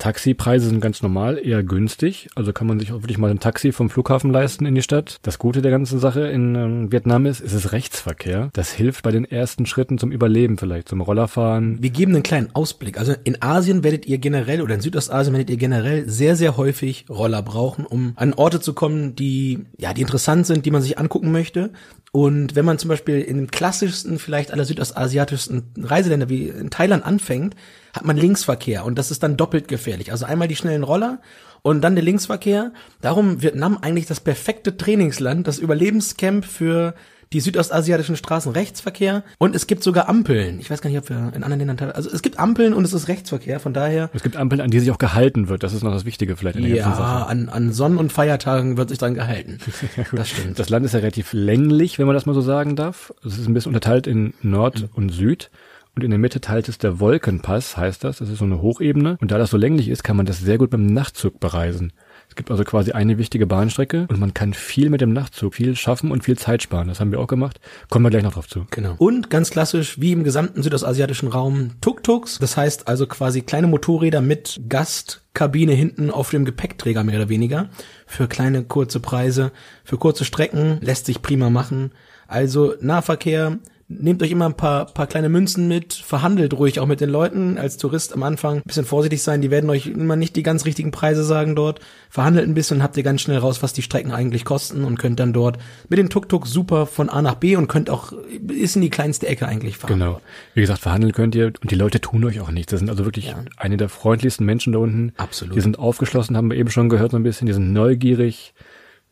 Taxipreise 0.00 0.66
sind 0.66 0.80
ganz 0.80 1.02
normal, 1.02 1.38
eher 1.38 1.62
günstig. 1.62 2.28
Also 2.34 2.52
kann 2.52 2.66
man 2.66 2.80
sich 2.80 2.90
auch 2.90 3.02
wirklich 3.02 3.18
mal 3.18 3.30
ein 3.30 3.38
Taxi 3.38 3.70
vom 3.70 3.90
Flughafen 3.90 4.32
leisten 4.32 4.66
in 4.66 4.74
die 4.74 4.82
Stadt. 4.82 5.18
Das 5.22 5.38
Gute 5.38 5.62
der 5.62 5.70
ganzen 5.70 6.00
Sache 6.00 6.22
in 6.22 6.54
ähm, 6.56 6.90
Vietnam 6.90 7.26
ist, 7.26 7.40
es 7.40 7.52
ist 7.52 7.72
Rechtsverkehr. 7.72 8.48
Das 8.54 8.72
hilft 8.72 9.04
bei 9.04 9.12
den 9.12 9.24
ersten 9.24 9.66
Schritten 9.66 9.98
zum 9.98 10.10
Überleben 10.10 10.58
vielleicht, 10.58 10.88
zum 10.88 11.02
Rollerfahren. 11.02 11.82
Wir 11.82 11.90
geben 11.90 12.14
einen 12.14 12.22
kleinen 12.22 12.54
Ausblick. 12.54 12.98
Also 12.98 13.14
in 13.24 13.40
Asien 13.42 13.84
werdet 13.84 14.06
ihr 14.06 14.18
generell 14.18 14.62
oder 14.62 14.74
in 14.74 14.80
Südostasien 14.80 15.34
werdet 15.34 15.50
ihr 15.50 15.58
generell 15.58 16.08
sehr, 16.08 16.34
sehr 16.34 16.56
häufig 16.56 17.04
Roller 17.10 17.42
brauchen, 17.42 17.84
um 17.84 18.14
an 18.16 18.32
Orte 18.32 18.60
zu 18.60 18.72
kommen, 18.72 19.14
die, 19.14 19.66
ja, 19.78 19.92
die 19.92 20.00
interessant 20.00 20.46
sind, 20.46 20.64
die 20.64 20.70
man 20.70 20.82
sich 20.82 20.98
angucken 20.98 21.30
möchte. 21.30 21.70
Und 22.12 22.56
wenn 22.56 22.64
man 22.64 22.78
zum 22.78 22.88
Beispiel 22.88 23.20
in 23.20 23.36
den 23.36 23.50
klassischsten, 23.50 24.18
vielleicht 24.18 24.52
aller 24.52 24.64
südostasiatischsten 24.64 25.74
Reiseländer 25.78 26.28
wie 26.28 26.48
in 26.48 26.70
Thailand 26.70 27.04
anfängt, 27.04 27.54
hat 27.94 28.04
man 28.04 28.16
Linksverkehr 28.16 28.84
und 28.84 28.98
das 28.98 29.12
ist 29.12 29.22
dann 29.22 29.36
doppelt 29.36 29.68
gefährlich. 29.68 30.10
Also 30.10 30.24
einmal 30.24 30.48
die 30.48 30.56
schnellen 30.56 30.82
Roller 30.82 31.20
und 31.62 31.82
dann 31.82 31.94
der 31.94 32.04
Linksverkehr. 32.04 32.72
Darum 33.00 33.42
Vietnam 33.42 33.78
eigentlich 33.80 34.06
das 34.06 34.20
perfekte 34.20 34.76
Trainingsland, 34.76 35.46
das 35.46 35.58
Überlebenscamp 35.58 36.44
für 36.44 36.94
die 37.32 37.40
südostasiatischen 37.40 38.16
Straßen 38.16 38.50
Rechtsverkehr 38.52 39.22
und 39.38 39.54
es 39.54 39.68
gibt 39.68 39.84
sogar 39.84 40.08
Ampeln. 40.08 40.58
Ich 40.58 40.68
weiß 40.68 40.82
gar 40.82 40.90
nicht, 40.90 40.98
ob 40.98 41.08
wir 41.08 41.32
in 41.34 41.44
anderen 41.44 41.66
Ländern 41.66 41.92
also 41.92 42.10
es 42.10 42.22
gibt 42.22 42.40
Ampeln 42.40 42.74
und 42.74 42.84
es 42.84 42.92
ist 42.92 43.06
Rechtsverkehr, 43.06 43.60
von 43.60 43.72
daher. 43.72 44.10
Es 44.12 44.22
gibt 44.24 44.36
Ampeln, 44.36 44.60
an 44.60 44.70
die 44.70 44.80
sich 44.80 44.90
auch 44.90 44.98
gehalten 44.98 45.48
wird. 45.48 45.62
Das 45.62 45.72
ist 45.72 45.84
noch 45.84 45.92
das 45.92 46.04
Wichtige 46.04 46.36
vielleicht 46.36 46.56
in 46.56 46.64
der 46.64 46.74
ja, 46.74 46.84
ganzen 46.84 46.98
Sache. 46.98 47.26
an, 47.26 47.48
an 47.48 47.72
Sonnen- 47.72 47.98
und 47.98 48.12
Feiertagen 48.12 48.76
wird 48.76 48.88
sich 48.88 48.98
dran 48.98 49.14
gehalten. 49.14 49.58
ja, 49.96 50.04
das 50.12 50.28
stimmt. 50.28 50.58
Das 50.58 50.70
Land 50.70 50.84
ist 50.84 50.92
ja 50.92 50.98
relativ 50.98 51.32
länglich, 51.32 52.00
wenn 52.00 52.06
man 52.06 52.14
das 52.14 52.26
mal 52.26 52.34
so 52.34 52.40
sagen 52.40 52.74
darf. 52.74 53.14
Es 53.24 53.38
ist 53.38 53.46
ein 53.46 53.54
bisschen 53.54 53.70
unterteilt 53.70 54.08
in 54.08 54.34
Nord 54.42 54.82
mhm. 54.82 54.88
und 54.94 55.10
Süd. 55.10 55.50
Und 55.94 56.04
in 56.04 56.10
der 56.10 56.18
Mitte 56.18 56.40
teilt 56.40 56.68
es 56.68 56.78
der 56.78 56.98
Wolkenpass, 56.98 57.76
heißt 57.76 58.04
das. 58.04 58.18
Das 58.18 58.28
ist 58.28 58.38
so 58.38 58.44
eine 58.44 58.62
Hochebene. 58.62 59.18
Und 59.20 59.30
da 59.30 59.38
das 59.38 59.50
so 59.50 59.56
länglich 59.56 59.88
ist, 59.88 60.02
kann 60.02 60.16
man 60.16 60.26
das 60.26 60.38
sehr 60.40 60.58
gut 60.58 60.70
beim 60.70 60.86
Nachtzug 60.86 61.40
bereisen. 61.40 61.92
Gibt 62.40 62.50
also 62.50 62.64
quasi 62.64 62.92
eine 62.92 63.18
wichtige 63.18 63.46
Bahnstrecke 63.46 64.06
und 64.08 64.18
man 64.18 64.32
kann 64.32 64.54
viel 64.54 64.88
mit 64.88 65.02
dem 65.02 65.12
Nachtzug, 65.12 65.56
viel 65.56 65.76
schaffen 65.76 66.10
und 66.10 66.24
viel 66.24 66.38
Zeit 66.38 66.62
sparen. 66.62 66.88
Das 66.88 66.98
haben 66.98 67.12
wir 67.12 67.20
auch 67.20 67.26
gemacht. 67.26 67.60
Kommen 67.90 68.02
wir 68.02 68.08
gleich 68.08 68.22
noch 68.22 68.32
drauf 68.32 68.48
zu. 68.48 68.64
Genau. 68.70 68.94
Und 68.96 69.28
ganz 69.28 69.50
klassisch, 69.50 70.00
wie 70.00 70.12
im 70.12 70.24
gesamten 70.24 70.62
südostasiatischen 70.62 71.28
Raum, 71.28 71.72
Tuk-Tuks. 71.82 72.38
Das 72.38 72.56
heißt 72.56 72.88
also 72.88 73.06
quasi 73.06 73.42
kleine 73.42 73.66
Motorräder 73.66 74.22
mit 74.22 74.58
Gastkabine 74.70 75.72
hinten 75.72 76.10
auf 76.10 76.30
dem 76.30 76.46
Gepäckträger 76.46 77.04
mehr 77.04 77.16
oder 77.16 77.28
weniger. 77.28 77.68
Für 78.06 78.26
kleine, 78.26 78.64
kurze 78.64 79.00
Preise. 79.00 79.52
Für 79.84 79.98
kurze 79.98 80.24
Strecken 80.24 80.78
lässt 80.80 81.04
sich 81.04 81.20
prima 81.20 81.50
machen. 81.50 81.92
Also 82.26 82.72
Nahverkehr, 82.80 83.58
nehmt 83.90 84.22
euch 84.22 84.30
immer 84.30 84.46
ein 84.46 84.54
paar, 84.54 84.86
paar 84.86 85.08
kleine 85.08 85.28
Münzen 85.28 85.66
mit, 85.66 85.92
verhandelt 85.94 86.54
ruhig 86.54 86.78
auch 86.78 86.86
mit 86.86 87.00
den 87.00 87.10
Leuten 87.10 87.58
als 87.58 87.76
Tourist 87.76 88.12
am 88.14 88.22
Anfang. 88.22 88.58
Ein 88.58 88.62
bisschen 88.64 88.84
vorsichtig 88.84 89.22
sein, 89.22 89.42
die 89.42 89.50
werden 89.50 89.68
euch 89.68 89.88
immer 89.88 90.14
nicht 90.16 90.36
die 90.36 90.44
ganz 90.44 90.64
richtigen 90.64 90.92
Preise 90.92 91.24
sagen 91.24 91.56
dort. 91.56 91.80
Verhandelt 92.08 92.48
ein 92.48 92.54
bisschen 92.54 92.78
und 92.78 92.82
habt 92.82 92.96
ihr 92.96 93.02
ganz 93.02 93.20
schnell 93.20 93.38
raus, 93.38 93.62
was 93.62 93.72
die 93.72 93.82
Strecken 93.82 94.12
eigentlich 94.12 94.44
kosten 94.44 94.84
und 94.84 94.98
könnt 94.98 95.18
dann 95.18 95.32
dort 95.32 95.58
mit 95.88 95.98
dem 95.98 96.08
Tuk-Tuk 96.08 96.46
super 96.46 96.86
von 96.86 97.08
A 97.08 97.20
nach 97.20 97.34
B 97.34 97.56
und 97.56 97.66
könnt 97.66 97.90
auch, 97.90 98.12
ist 98.48 98.76
in 98.76 98.82
die 98.82 98.90
kleinste 98.90 99.26
Ecke 99.26 99.48
eigentlich 99.48 99.76
fahren. 99.76 99.98
Genau. 99.98 100.20
Wie 100.54 100.60
gesagt, 100.60 100.80
verhandeln 100.80 101.12
könnt 101.12 101.34
ihr 101.34 101.46
und 101.46 101.70
die 101.70 101.76
Leute 101.76 102.00
tun 102.00 102.24
euch 102.24 102.40
auch 102.40 102.52
nichts. 102.52 102.70
Das 102.70 102.78
sind 102.78 102.90
also 102.90 103.04
wirklich 103.04 103.26
ja. 103.26 103.44
eine 103.56 103.76
der 103.76 103.88
freundlichsten 103.88 104.46
Menschen 104.46 104.72
da 104.72 104.78
unten. 104.78 105.12
Absolut. 105.16 105.56
Die 105.56 105.60
sind 105.60 105.78
aufgeschlossen, 105.78 106.36
haben 106.36 106.50
wir 106.50 106.56
eben 106.56 106.70
schon 106.70 106.88
gehört 106.88 107.10
so 107.10 107.16
ein 107.16 107.24
bisschen, 107.24 107.46
die 107.46 107.52
sind 107.52 107.72
neugierig 107.72 108.54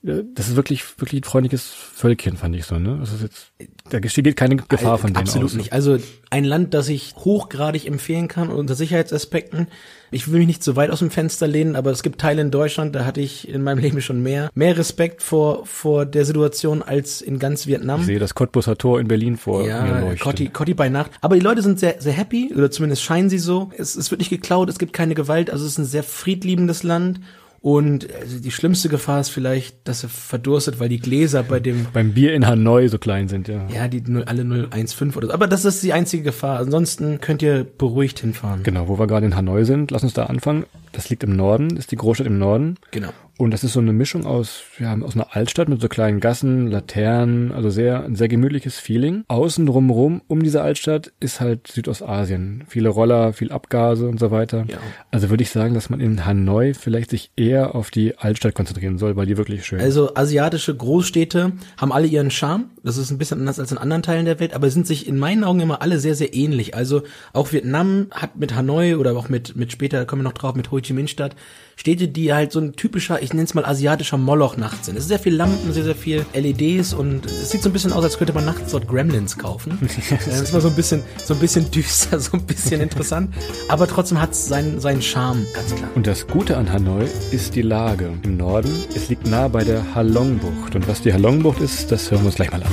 das 0.00 0.48
ist 0.48 0.54
wirklich, 0.54 0.84
wirklich 1.00 1.22
ein 1.22 1.24
freundliches 1.24 1.64
Völkchen, 1.64 2.36
fand 2.36 2.54
ich 2.54 2.66
so, 2.66 2.78
ne? 2.78 2.98
Das 3.00 3.12
ist 3.12 3.22
jetzt, 3.22 3.52
da 3.90 3.98
geht 3.98 4.36
keine 4.36 4.54
Gefahr 4.54 4.96
von 4.96 5.12
denen 5.12 5.24
Absolut 5.24 5.48
aus. 5.48 5.54
nicht. 5.54 5.72
Also 5.72 5.98
ein 6.30 6.44
Land, 6.44 6.72
das 6.72 6.88
ich 6.88 7.16
hochgradig 7.16 7.84
empfehlen 7.84 8.28
kann 8.28 8.48
unter 8.48 8.76
Sicherheitsaspekten. 8.76 9.66
Ich 10.12 10.30
will 10.30 10.38
mich 10.38 10.46
nicht 10.46 10.62
zu 10.62 10.76
weit 10.76 10.90
aus 10.90 11.00
dem 11.00 11.10
Fenster 11.10 11.48
lehnen, 11.48 11.74
aber 11.74 11.90
es 11.90 12.04
gibt 12.04 12.20
Teile 12.20 12.42
in 12.42 12.52
Deutschland, 12.52 12.94
da 12.94 13.04
hatte 13.04 13.20
ich 13.20 13.48
in 13.48 13.64
meinem 13.64 13.78
Leben 13.82 14.00
schon 14.00 14.22
mehr, 14.22 14.50
mehr 14.54 14.78
Respekt 14.78 15.20
vor, 15.20 15.66
vor 15.66 16.06
der 16.06 16.24
Situation 16.24 16.82
als 16.82 17.20
in 17.20 17.40
ganz 17.40 17.66
Vietnam. 17.66 18.00
Ich 18.00 18.06
sehe 18.06 18.20
das 18.20 18.36
Cottbuser 18.36 18.78
Tor 18.78 19.00
in 19.00 19.08
Berlin 19.08 19.36
vor 19.36 19.66
ja, 19.66 19.82
mir 19.82 20.00
leuchten. 20.00 20.20
Cotti, 20.20 20.48
Cotti 20.48 20.74
bei 20.74 20.88
Nacht. 20.88 21.10
Aber 21.22 21.34
die 21.34 21.42
Leute 21.42 21.62
sind 21.62 21.80
sehr, 21.80 22.00
sehr 22.00 22.12
happy, 22.12 22.52
oder 22.54 22.70
zumindest 22.70 23.02
scheinen 23.02 23.30
sie 23.30 23.38
so. 23.38 23.70
Es, 23.76 23.96
es 23.96 24.12
wird 24.12 24.20
nicht 24.20 24.30
geklaut, 24.30 24.68
es 24.68 24.78
gibt 24.78 24.92
keine 24.92 25.16
Gewalt, 25.16 25.50
also 25.50 25.64
es 25.64 25.72
ist 25.72 25.78
ein 25.78 25.86
sehr 25.86 26.04
friedliebendes 26.04 26.84
Land 26.84 27.18
Und 27.60 28.08
also 28.14 28.38
die 28.38 28.50
schlimmste 28.52 28.88
Gefahr 28.88 29.20
ist 29.20 29.30
vielleicht, 29.30 29.88
dass 29.88 30.04
er 30.04 30.08
verdurstet, 30.08 30.78
weil 30.78 30.88
die 30.88 31.00
Gläser 31.00 31.42
bei 31.42 31.58
dem 31.58 31.86
Beim 31.92 32.12
Bier 32.14 32.32
in 32.34 32.46
Hanoi 32.46 32.86
so 32.88 32.98
klein 32.98 33.26
sind, 33.28 33.48
ja. 33.48 33.66
ja, 33.74 33.88
die 33.88 34.00
null- 34.06 34.24
alle 34.26 34.44
015 34.44 35.14
oder 35.16 35.26
so. 35.28 35.32
Aber 35.32 35.48
das 35.48 35.64
ist 35.64 35.82
die 35.82 35.92
einzige 35.92 36.22
Gefahr. 36.22 36.60
Ansonsten 36.60 37.20
könnt 37.20 37.42
ihr 37.42 37.64
beruhigt 37.64 38.20
hinfahren. 38.20 38.62
Genau, 38.62 38.86
wo 38.88 38.98
wir 38.98 39.06
gerade 39.08 39.26
in 39.26 39.34
Hanoi 39.34 39.64
sind, 39.64 39.90
lass 39.90 40.04
uns 40.04 40.14
da 40.14 40.26
anfangen. 40.26 40.64
Das 40.92 41.10
liegt 41.10 41.24
im 41.24 41.34
Norden, 41.36 41.76
ist 41.76 41.90
die 41.90 41.96
Großstadt 41.96 42.26
im 42.28 42.38
Norden. 42.38 42.76
Genau. 42.92 43.10
Und 43.38 43.52
das 43.52 43.62
ist 43.62 43.72
so 43.72 43.78
eine 43.78 43.92
Mischung 43.92 44.26
aus, 44.26 44.62
ja, 44.80 44.98
aus 45.00 45.14
einer 45.14 45.36
Altstadt 45.36 45.68
mit 45.68 45.80
so 45.80 45.88
kleinen 45.88 46.18
Gassen, 46.18 46.66
Laternen, 46.66 47.52
also 47.52 47.70
sehr, 47.70 48.02
ein 48.02 48.16
sehr 48.16 48.26
gemütliches 48.26 48.80
Feeling. 48.80 49.24
Außen 49.28 49.64
drumherum, 49.64 50.22
um 50.26 50.42
diese 50.42 50.60
Altstadt, 50.60 51.12
ist 51.20 51.40
halt 51.40 51.68
Südostasien. 51.68 52.64
Viele 52.66 52.88
Roller, 52.88 53.32
viel 53.32 53.52
Abgase 53.52 54.08
und 54.08 54.18
so 54.18 54.32
weiter. 54.32 54.66
Ja. 54.68 54.78
Also 55.12 55.30
würde 55.30 55.44
ich 55.44 55.50
sagen, 55.50 55.74
dass 55.74 55.88
man 55.88 56.00
in 56.00 56.26
Hanoi 56.26 56.74
vielleicht 56.74 57.10
sich 57.10 57.30
eher 57.36 57.76
auf 57.76 57.92
die 57.92 58.18
Altstadt 58.18 58.56
konzentrieren 58.56 58.98
soll, 58.98 59.14
weil 59.14 59.26
die 59.26 59.36
wirklich 59.36 59.64
schön 59.64 59.78
ist. 59.78 59.84
Also 59.84 60.16
asiatische 60.16 60.74
Großstädte 60.74 61.52
haben 61.76 61.92
alle 61.92 62.08
ihren 62.08 62.32
Charme. 62.32 62.70
Das 62.82 62.96
ist 62.96 63.12
ein 63.12 63.18
bisschen 63.18 63.38
anders 63.38 63.60
als 63.60 63.70
in 63.70 63.78
anderen 63.78 64.02
Teilen 64.02 64.24
der 64.24 64.40
Welt, 64.40 64.52
aber 64.52 64.68
sind 64.68 64.88
sich 64.88 65.06
in 65.06 65.16
meinen 65.16 65.44
Augen 65.44 65.60
immer 65.60 65.80
alle 65.80 66.00
sehr, 66.00 66.16
sehr 66.16 66.34
ähnlich. 66.34 66.74
Also 66.74 67.02
auch 67.32 67.52
Vietnam 67.52 68.08
hat 68.10 68.36
mit 68.36 68.56
Hanoi 68.56 68.96
oder 68.96 69.16
auch 69.16 69.28
mit, 69.28 69.54
mit 69.54 69.70
später 69.70 70.04
kommen 70.06 70.22
wir 70.22 70.28
noch 70.28 70.32
drauf, 70.32 70.56
mit 70.56 70.72
Ho 70.72 70.80
Chi 70.80 70.92
Minh 70.92 71.06
Stadt, 71.06 71.36
Städte, 71.78 72.08
die 72.08 72.34
halt 72.34 72.50
so 72.50 72.58
ein 72.58 72.72
typischer, 72.72 73.22
ich 73.22 73.32
nenne 73.32 73.44
es 73.44 73.54
mal 73.54 73.64
asiatischer 73.64 74.18
Moloch 74.18 74.56
nachts 74.56 74.86
sind. 74.86 74.96
Es 74.96 75.04
ist 75.04 75.08
sehr 75.10 75.20
viel 75.20 75.36
Lampen, 75.36 75.72
sehr, 75.72 75.84
sehr 75.84 75.94
viel 75.94 76.26
LEDs 76.34 76.92
und 76.92 77.24
es 77.24 77.50
sieht 77.50 77.62
so 77.62 77.68
ein 77.68 77.72
bisschen 77.72 77.92
aus, 77.92 78.02
als 78.02 78.18
könnte 78.18 78.32
man 78.32 78.44
nachts 78.44 78.72
dort 78.72 78.88
Gremlins 78.88 79.38
kaufen. 79.38 79.78
das 80.08 80.42
ist 80.42 80.52
mal 80.52 80.60
so 80.60 80.70
ein 80.70 80.74
bisschen, 80.74 81.04
so 81.24 81.34
ein 81.34 81.40
bisschen 81.40 81.70
düster, 81.70 82.18
so 82.20 82.32
ein 82.32 82.42
bisschen 82.42 82.80
interessant. 82.80 83.32
Aber 83.68 83.86
trotzdem 83.86 84.20
hat 84.20 84.32
es 84.32 84.46
seinen, 84.46 84.80
seinen 84.80 85.02
Charme, 85.02 85.46
ganz 85.54 85.72
klar. 85.72 85.88
Und 85.94 86.08
das 86.08 86.26
Gute 86.26 86.56
an 86.56 86.72
Hanoi 86.72 87.06
ist 87.30 87.54
die 87.54 87.62
Lage. 87.62 88.12
Im 88.24 88.36
Norden, 88.36 88.74
es 88.96 89.08
liegt 89.08 89.28
nah 89.28 89.46
bei 89.46 89.62
der 89.62 89.94
Halong-Bucht. 89.94 90.74
Und 90.74 90.88
was 90.88 91.00
die 91.02 91.12
Halong-Bucht 91.12 91.60
ist, 91.60 91.92
das 91.92 92.10
hören 92.10 92.22
wir 92.22 92.26
uns 92.26 92.34
gleich 92.34 92.50
mal 92.50 92.60
an. 92.60 92.72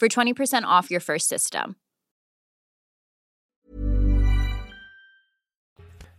for 0.00 0.08
20% 0.08 0.64
off 0.64 0.90
your 0.90 1.00
first 1.00 1.28
system. 1.28 1.76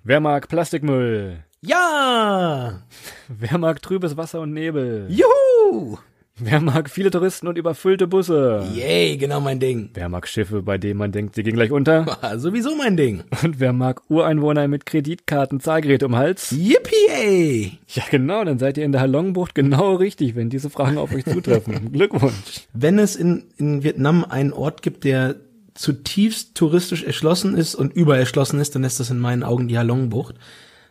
Wer 0.03 0.19
mag 0.19 0.47
Plastikmüll? 0.47 1.43
Ja! 1.61 2.81
Wer 3.27 3.57
mag 3.57 3.81
trübes 3.81 4.17
Wasser 4.17 4.41
und 4.41 4.53
Nebel? 4.53 5.07
Juhu! 5.09 5.97
Wer 6.39 6.59
mag 6.59 6.89
viele 6.89 7.11
Touristen 7.11 7.47
und 7.47 7.57
überfüllte 7.57 8.07
Busse? 8.07 8.65
Yay, 8.73 9.17
genau 9.17 9.41
mein 9.41 9.59
Ding. 9.59 9.89
Wer 9.93 10.09
mag 10.09 10.27
Schiffe, 10.27 10.61
bei 10.63 10.77
denen 10.77 10.97
man 10.97 11.11
denkt, 11.11 11.35
sie 11.35 11.43
gehen 11.43 11.53
gleich 11.55 11.71
unter? 11.71 12.05
Ah, 12.21 12.37
Sowieso 12.37 12.75
mein 12.75 12.97
Ding. 12.97 13.23
Und 13.43 13.59
wer 13.59 13.73
mag 13.73 14.01
Ureinwohner 14.09 14.67
mit 14.67 14.85
Kreditkarten, 14.85 15.59
Zahlgeräte 15.59 16.05
um 16.05 16.15
Hals? 16.15 16.51
Yippie, 16.51 17.09
ey! 17.09 17.79
Ja, 17.87 18.03
genau, 18.09 18.43
dann 18.43 18.59
seid 18.59 18.77
ihr 18.77 18.85
in 18.85 18.91
der 18.91 19.01
Halongbucht 19.01 19.53
genau 19.55 19.95
richtig, 19.95 20.35
wenn 20.35 20.49
diese 20.49 20.69
Fragen 20.69 20.97
auf 20.97 21.13
euch 21.13 21.25
zutreffen. 21.25 21.91
Glückwunsch. 21.93 22.67
Wenn 22.73 22.97
es 22.99 23.15
in, 23.15 23.45
in 23.57 23.83
Vietnam 23.83 24.23
einen 24.23 24.53
Ort 24.53 24.81
gibt, 24.81 25.03
der 25.03 25.35
zutiefst 25.73 26.55
touristisch 26.55 27.03
erschlossen 27.03 27.55
ist 27.55 27.75
und 27.75 27.93
übererschlossen 27.93 28.59
ist, 28.59 28.75
dann 28.75 28.83
ist 28.83 28.99
das 28.99 29.09
in 29.09 29.19
meinen 29.19 29.43
Augen 29.43 29.67
die 29.67 29.77
Halongbucht, 29.77 30.35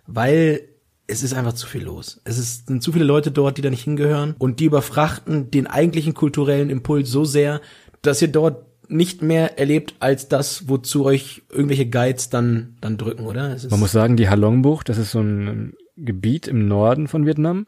weil 0.06 0.62
es 1.10 1.22
ist 1.22 1.34
einfach 1.34 1.52
zu 1.52 1.66
viel 1.66 1.82
los. 1.82 2.20
Es 2.24 2.38
ist, 2.38 2.68
sind 2.68 2.82
zu 2.82 2.92
viele 2.92 3.04
Leute 3.04 3.30
dort, 3.30 3.58
die 3.58 3.62
da 3.62 3.70
nicht 3.70 3.84
hingehören 3.84 4.34
und 4.38 4.60
die 4.60 4.66
überfrachten 4.66 5.50
den 5.50 5.66
eigentlichen 5.66 6.14
kulturellen 6.14 6.70
Impuls 6.70 7.10
so 7.10 7.24
sehr, 7.24 7.60
dass 8.02 8.22
ihr 8.22 8.28
dort 8.28 8.66
nicht 8.88 9.22
mehr 9.22 9.58
erlebt 9.58 9.94
als 10.00 10.28
das, 10.28 10.68
wozu 10.68 11.04
euch 11.04 11.42
irgendwelche 11.50 11.88
Guides 11.88 12.28
dann 12.28 12.76
dann 12.80 12.96
drücken, 12.96 13.24
oder? 13.24 13.56
Man 13.70 13.80
muss 13.80 13.92
sagen, 13.92 14.16
die 14.16 14.28
Halongbucht, 14.28 14.88
das 14.88 14.98
ist 14.98 15.12
so 15.12 15.20
ein 15.20 15.74
Gebiet 15.96 16.48
im 16.48 16.66
Norden 16.66 17.06
von 17.06 17.26
Vietnam. 17.26 17.66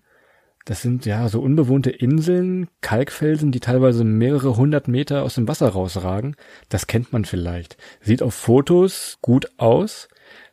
Das 0.65 0.81
sind 0.81 1.07
ja 1.07 1.29
so 1.29 1.41
unbewohnte 1.41 1.91
Inseln, 1.91 2.69
Kalkfelsen, 2.81 3.51
die 3.51 3.61
teilweise 3.61 4.05
mehrere 4.05 4.57
hundert 4.57 4.87
Meter 4.87 5.23
aus 5.25 5.35
dem 5.35 5.49
Wasser 5.49 5.69
rausragen. 5.69 6.37
Das 6.69 6.87
kennt 6.87 7.13
man 7.13 7.25
vielleicht. 7.25 7.77
Sieht 8.01 8.23
auf 8.23 8.35
Fotos 8.35 9.19
gut 9.23 9.51
aus. 9.59 10.09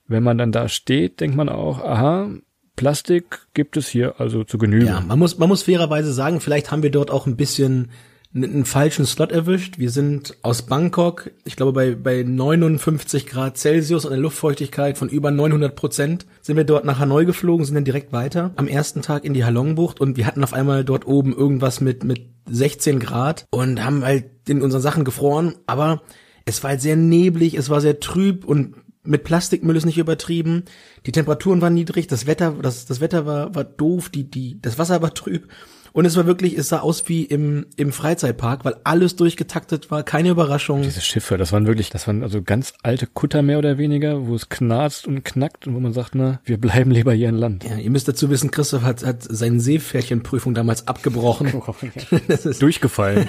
Wenn 0.08 0.24
man 0.24 0.40
dann 0.40 0.52
da 0.52 0.68
steht, 0.68 1.20
denkt 1.20 1.36
man 1.36 1.50
auch, 1.50 1.80
aha, 1.80 2.32
Plastik 2.80 3.42
gibt 3.54 3.76
es 3.76 3.90
hier 3.90 4.22
also 4.22 4.46
zu 4.46 4.58
Genüge. 4.58 4.86
Ja, 4.86 5.02
man 5.02 5.20
muss, 5.20 5.38
man 5.38 5.50
muss 5.50 5.64
fairerweise 5.64 6.14
sagen, 6.14 6.40
vielleicht 6.40 6.72
haben 6.72 6.82
wir 6.82 6.92
dort 6.92 7.12
auch 7.12 7.28
ein 7.28 7.36
bisschen 7.36 7.90
einen, 8.34 8.46
einen 8.46 8.66
falschen 8.66 9.06
Slot 9.06 9.34
erwischt. 9.34 9.80
Wir 9.80 9.90
sind 9.90 10.38
aus 10.44 10.62
Bangkok, 10.62 11.30
ich 11.44 11.58
glaube 11.58 11.74
bei, 11.74 11.96
bei 11.96 12.24
59 12.24 13.28
Grad 13.28 13.58
Celsius 13.58 14.06
und 14.06 14.14
einer 14.14 14.22
Luftfeuchtigkeit 14.22 14.98
von 14.98 15.10
über 15.10 15.30
900 15.30 15.76
Prozent 15.76 16.26
sind 16.40 16.56
wir 16.56 16.64
dort 16.64 16.86
nach 16.86 17.00
Hanoi 17.00 17.26
geflogen, 17.26 17.66
sind 17.66 17.76
dann 17.76 17.84
direkt 17.84 18.14
weiter 18.14 18.52
am 18.56 18.70
ersten 18.70 19.02
Tag 19.02 19.26
in 19.26 19.34
die 19.34 19.44
Halongbucht 19.44 20.00
und 20.00 20.16
wir 20.16 20.26
hatten 20.26 20.42
auf 20.46 20.54
einmal 20.54 20.86
dort 20.86 21.06
oben 21.06 21.36
irgendwas 21.36 21.82
mit, 21.82 22.06
mit 22.06 22.30
16 22.50 23.02
Grad 23.02 23.46
und 23.52 23.84
haben 23.84 24.06
halt 24.06 24.24
in 24.48 24.62
unseren 24.62 24.82
Sachen 24.82 25.04
gefroren, 25.04 25.56
aber 25.68 26.02
es 26.46 26.64
war 26.64 26.70
halt 26.70 26.82
sehr 26.82 26.96
neblig, 26.96 27.56
es 27.56 27.70
war 27.70 27.82
sehr 27.82 28.00
trüb 28.00 28.46
und 28.46 28.76
mit 29.04 29.24
Plastikmüll 29.24 29.76
ist 29.76 29.86
nicht 29.86 29.98
übertrieben. 29.98 30.64
Die 31.06 31.12
Temperaturen 31.12 31.62
waren 31.62 31.74
niedrig, 31.74 32.08
das 32.08 32.28
Wetter, 32.28 32.56
das, 32.62 32.86
das 32.86 33.02
Wetter 33.02 33.26
war, 33.26 33.56
war 33.56 33.64
doof, 33.64 34.10
die, 34.10 34.30
die, 34.30 34.62
das 34.62 34.78
Wasser 34.78 35.02
war 35.02 35.14
trüb. 35.14 35.48
Und 35.92 36.06
es 36.06 36.16
war 36.16 36.26
wirklich, 36.26 36.58
es 36.58 36.70
sah 36.70 36.80
aus 36.80 37.10
wie 37.10 37.24
im, 37.24 37.66
im 37.76 37.92
Freizeitpark, 37.92 38.64
weil 38.64 38.76
alles 38.84 39.16
durchgetaktet 39.16 39.90
war, 39.90 40.04
keine 40.04 40.30
Überraschung. 40.30 40.84
Diese 40.84 41.02
Schiffe, 41.02 41.38
das 41.38 41.52
waren 41.52 41.66
wirklich, 41.66 41.90
das 41.90 42.08
waren 42.08 42.22
also 42.24 42.42
ganz 42.42 42.74
alte 42.84 43.08
Kutter 43.08 43.42
mehr 43.42 43.58
oder 43.58 43.78
weniger, 43.78 44.28
wo 44.28 44.36
es 44.36 44.50
knarzt 44.50 45.08
und 45.08 45.24
knackt 45.26 45.68
und 45.68 45.76
wo 45.76 45.80
man 45.80 45.94
sagt, 45.94 46.16
na, 46.16 46.42
wir 46.46 46.60
bleiben 46.60 46.92
lieber 46.92 47.14
hier 47.14 47.30
in 47.30 47.36
Land. 47.36 47.64
Ja, 47.64 47.78
ihr 47.78 47.90
müsst 47.90 48.08
dazu 48.08 48.30
wissen, 48.30 48.52
Christoph 48.52 48.84
hat, 48.84 49.04
hat 49.04 49.24
seine 49.28 49.60
Seepferdchenprüfung 49.60 50.54
damals 50.54 50.88
abgebrochen. 50.88 51.52
Das 52.28 52.46
ist, 52.46 52.62
Durchgefallen. 52.62 53.28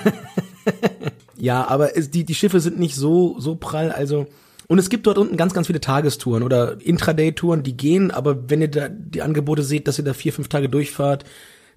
ja, 1.36 1.66
aber 1.66 1.96
es, 1.96 2.10
die, 2.10 2.24
die 2.24 2.34
Schiffe 2.34 2.60
sind 2.60 2.78
nicht 2.78 2.94
so, 2.94 3.38
so 3.38 3.56
prall, 3.56 3.90
also, 3.90 4.26
und 4.70 4.78
es 4.78 4.88
gibt 4.88 5.08
dort 5.08 5.18
unten 5.18 5.36
ganz, 5.36 5.52
ganz 5.52 5.66
viele 5.66 5.80
Tagestouren 5.80 6.44
oder 6.44 6.80
Intraday-Touren, 6.80 7.64
die 7.64 7.76
gehen, 7.76 8.12
aber 8.12 8.48
wenn 8.48 8.60
ihr 8.62 8.68
da 8.68 8.88
die 8.88 9.20
Angebote 9.20 9.64
seht, 9.64 9.88
dass 9.88 9.98
ihr 9.98 10.04
da 10.04 10.14
vier, 10.14 10.32
fünf 10.32 10.46
Tage 10.46 10.68
durchfahrt, 10.68 11.24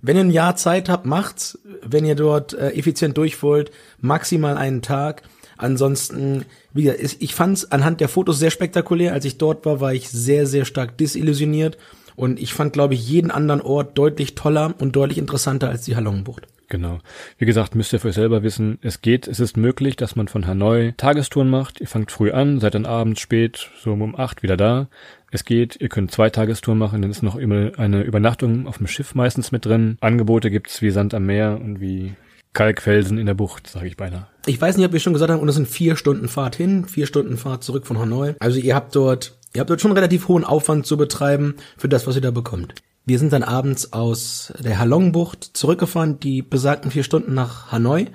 wenn 0.03 0.15
ihr 0.15 0.23
ein 0.23 0.29
Jahr 0.29 0.55
Zeit 0.57 0.89
habt, 0.89 1.07
macht's. 1.07 1.57
Wenn 1.81 2.05
ihr 2.05 2.13
dort 2.13 2.53
äh, 2.53 2.69
effizient 2.73 3.17
durch 3.17 3.41
wollt, 3.41 3.71
maximal 3.99 4.57
einen 4.57 4.83
Tag. 4.83 5.23
Ansonsten, 5.57 6.45
wie 6.71 6.83
gesagt, 6.83 7.17
ich 7.17 7.33
fand's 7.33 7.65
anhand 7.71 7.99
der 7.99 8.09
Fotos 8.09 8.37
sehr 8.37 8.51
spektakulär. 8.51 9.13
Als 9.13 9.25
ich 9.25 9.39
dort 9.39 9.65
war, 9.65 9.79
war 9.79 9.95
ich 9.95 10.09
sehr, 10.09 10.45
sehr 10.45 10.65
stark 10.65 10.95
desillusioniert. 10.95 11.79
Und 12.15 12.39
ich 12.39 12.53
fand, 12.53 12.73
glaube 12.73 12.93
ich, 12.93 13.07
jeden 13.07 13.31
anderen 13.31 13.61
Ort 13.61 13.97
deutlich 13.97 14.35
toller 14.35 14.73
und 14.79 14.95
deutlich 14.95 15.17
interessanter 15.17 15.69
als 15.69 15.83
die 15.83 15.95
Halongbucht. 15.95 16.47
Genau. 16.69 16.99
Wie 17.37 17.45
gesagt, 17.45 17.75
müsst 17.75 17.93
ihr 17.93 17.99
für 17.99 18.07
euch 18.07 18.15
selber 18.15 18.41
wissen, 18.41 18.79
es 18.81 19.01
geht, 19.01 19.27
es 19.27 19.39
ist 19.39 19.57
möglich, 19.57 19.95
dass 19.95 20.15
man 20.15 20.27
von 20.27 20.47
Hanoi 20.47 20.93
Tagestouren 20.97 21.49
macht. 21.49 21.79
Ihr 21.79 21.87
fangt 21.87 22.11
früh 22.11 22.31
an, 22.31 22.59
seid 22.59 22.73
dann 22.73 22.87
abends 22.87 23.21
spät, 23.21 23.69
so 23.83 23.93
um 23.93 24.15
acht 24.15 24.41
wieder 24.41 24.57
da. 24.57 24.87
Es 25.31 25.45
geht, 25.45 25.79
ihr 25.79 25.89
könnt 25.89 26.11
zwei 26.11 26.29
Tagestouren 26.29 26.79
machen, 26.79 27.01
dann 27.01 27.11
ist 27.11 27.21
noch 27.21 27.35
immer 27.35 27.71
eine 27.77 28.01
Übernachtung 28.01 28.67
auf 28.67 28.77
dem 28.77 28.87
Schiff 28.87 29.13
meistens 29.13 29.51
mit 29.51 29.65
drin. 29.65 29.97
Angebote 30.01 30.49
gibt's 30.49 30.81
wie 30.81 30.89
Sand 30.89 31.13
am 31.13 31.25
Meer 31.25 31.59
und 31.61 31.79
wie 31.79 32.13
Kalkfelsen 32.53 33.17
in 33.17 33.25
der 33.25 33.33
Bucht, 33.33 33.67
sage 33.67 33.87
ich 33.87 33.97
beinahe. 33.97 34.27
Ich 34.45 34.59
weiß 34.61 34.77
nicht, 34.77 34.85
ob 34.85 34.93
wir 34.93 34.99
schon 34.99 35.13
gesagt 35.13 35.31
haben, 35.31 35.41
und 35.41 35.49
es 35.49 35.55
sind 35.55 35.67
vier 35.67 35.95
Stunden 35.95 36.27
Fahrt 36.27 36.55
hin, 36.55 36.85
vier 36.85 37.07
Stunden 37.07 37.37
Fahrt 37.37 37.63
zurück 37.63 37.87
von 37.87 37.97
Hanoi. 37.97 38.35
Also 38.39 38.59
ihr 38.59 38.75
habt 38.75 38.95
dort, 38.95 39.37
ihr 39.55 39.59
habt 39.59 39.69
dort 39.69 39.81
schon 39.81 39.91
relativ 39.91 40.27
hohen 40.27 40.43
Aufwand 40.43 40.85
zu 40.85 40.97
betreiben 40.97 41.55
für 41.77 41.89
das, 41.89 42.07
was 42.07 42.15
ihr 42.15 42.21
da 42.21 42.31
bekommt. 42.31 42.75
Wir 43.05 43.19
sind 43.19 43.33
dann 43.33 43.43
abends 43.43 43.91
aus 43.91 44.53
der 44.59 44.79
Halongbucht 44.79 45.43
zurückgefahren, 45.43 46.19
die 46.19 46.41
besagten 46.41 46.91
vier 46.91 47.03
Stunden 47.03 47.33
nach 47.33 47.71
Hanoi. 47.71 48.07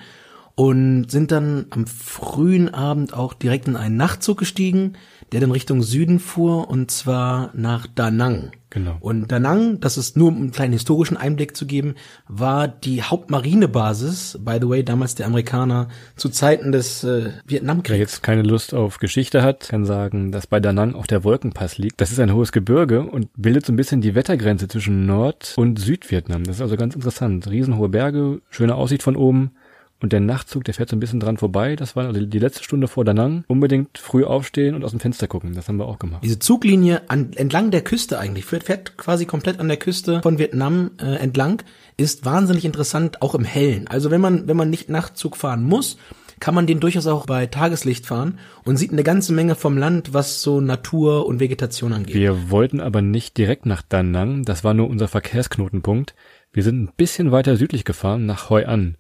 und 0.55 1.09
sind 1.09 1.31
dann 1.31 1.67
am 1.71 1.87
frühen 1.87 2.75
Abend 2.75 3.15
auch 3.15 3.33
direkt 3.33 3.69
in 3.69 3.77
einen 3.77 3.97
Nachtzug 3.97 4.39
gestiegen, 4.39 4.95
der 5.33 5.41
dann 5.41 5.51
Richtung 5.51 5.83
Süden 5.83 6.19
fuhr 6.19 6.69
und 6.69 6.91
zwar 6.91 7.51
nach 7.55 7.87
Da 7.95 8.11
Nang. 8.11 8.53
Genau. 8.71 8.97
Und 9.01 9.33
Da 9.33 9.39
Nang, 9.39 9.81
das 9.81 9.97
ist 9.97 10.17
nur 10.17 10.29
um 10.29 10.37
einen 10.37 10.51
kleinen 10.51 10.75
historischen 10.75 11.17
Einblick 11.17 11.57
zu 11.57 11.65
geben, 11.67 11.95
war 12.29 12.69
die 12.69 13.03
Hauptmarinebasis, 13.03 14.39
by 14.45 14.59
the 14.61 14.69
way, 14.69 14.85
damals 14.85 15.15
der 15.15 15.27
Amerikaner 15.27 15.89
zu 16.17 16.29
Zeiten 16.29 16.73
des 16.73 17.03
äh, 17.05 17.25
Wer 17.25 17.33
Vietnamkriegs. 17.47 17.99
jetzt 17.99 18.23
keine 18.23 18.43
Lust 18.43 18.75
auf 18.75 18.99
Geschichte 18.99 19.43
hat, 19.43 19.69
kann 19.69 19.85
sagen, 19.85 20.33
dass 20.33 20.47
bei 20.47 20.61
Da 20.61 20.73
Nang 20.73 20.95
auch 20.95 21.07
der 21.07 21.25
Wolkenpass 21.25 21.79
liegt. 21.79 22.01
Das 22.01 22.11
ist 22.13 22.21
ein 22.21 22.33
hohes 22.35 22.53
Gebirge 22.53 23.03
und 23.03 23.29
bildet 23.37 23.67
so 23.67 23.73
ein 23.73 23.77
bisschen 23.77 24.01
die 24.01 24.15
Wettergrenze 24.15 24.69
zwischen 24.69 25.07
Nord- 25.07 25.55
und 25.57 25.79
Südvietnam. 25.79 26.45
Das 26.45 26.57
ist 26.57 26.63
also 26.63 26.77
ganz 26.77 26.95
interessant. 26.95 27.49
Riesenhohe 27.51 27.89
Berge, 27.89 28.41
schöne 28.51 28.75
Aussicht 28.75 29.03
von 29.03 29.17
oben. 29.17 29.53
Und 30.01 30.13
der 30.13 30.21
Nachtzug, 30.21 30.65
der 30.65 30.75
fährt 30.75 30.91
so 30.91 30.97
ein 30.97 31.01
bisschen 31.01 31.19
dran 31.19 31.39
vorbei. 31.39 31.75
Das 31.75 31.97
war 31.97 32.07
also 32.07 32.25
die 32.25 32.39
letzte 32.39 32.63
Stunde 32.63 32.87
vor 32.87 33.05
Da 33.05 33.15
Nang. 33.15 33.45
Unbedingt 33.49 33.99
früh 33.99 34.25
aufstehen 34.25 34.75
und 34.77 34.85
aus 34.85 34.93
dem 34.93 35.01
Fenster 35.01 35.27
gucken. 35.27 35.55
Das 35.55 35.69
haben 35.69 35.79
wir 35.79 35.87
auch 35.87 35.99
gemacht. 35.99 36.23
Diese 36.25 36.39
Zuglinie 36.39 37.03
an, 37.11 37.33
entlang 37.35 37.73
der 37.73 37.83
Küste 37.83 38.19
eigentlich, 38.19 38.45
fährt, 38.45 38.65
fährt 38.65 38.97
quasi 38.97 39.27
komplett 39.27 39.59
an 39.59 39.67
der 39.67 39.77
Küste 39.77 40.23
von 40.23 40.39
Vietnam 40.39 40.93
äh, 41.01 41.17
entlang, 41.17 41.63
ist 41.97 42.25
wahnsinnig 42.25 42.65
interessant, 42.65 43.23
auch 43.23 43.35
im 43.35 43.45
Hellen. 43.45 43.89
Also 43.89 44.11
wenn 44.13 44.21
man, 44.21 44.47
wenn 44.47 44.57
man 44.57 44.71
nicht 44.71 44.89
Nachtzug 44.89 45.37
fahren 45.37 45.65
muss, 45.65 45.99
kann 46.41 46.55
man 46.55 46.67
den 46.69 46.79
durchaus 46.79 47.07
auch 47.07 47.27
bei 47.27 47.47
Tageslicht 47.47 48.07
fahren 48.07 48.39
und 48.65 48.77
sieht 48.77 48.93
eine 48.93 49.03
ganze 49.03 49.33
Menge 49.33 49.57
vom 49.57 49.77
Land, 49.77 50.15
was 50.15 50.43
so 50.43 50.61
Natur 50.61 51.27
und 51.27 51.41
Vegetation 51.41 51.93
angeht. 51.93 52.15
Wir 52.15 52.51
wollten 52.51 52.81
aber 52.81 53.03
nicht 53.03 53.37
direkt 53.37 53.67
nach 53.67 53.83
Da 53.83 54.05
Nang. 54.05 54.45
Das 54.45 54.63
war 54.63 54.75
nur 54.75 54.89
unser 54.89 55.09
Verkehrsknotenpunkt. 55.09 56.15
Wir 56.53 56.63
sind 56.63 56.83
ein 56.83 56.93
bisschen 56.97 57.33
weiter 57.33 57.57
südlich 57.57 57.85
gefahren, 57.85 58.27
nach 58.27 58.51
Hoi 58.51 58.65
An. 58.65 58.97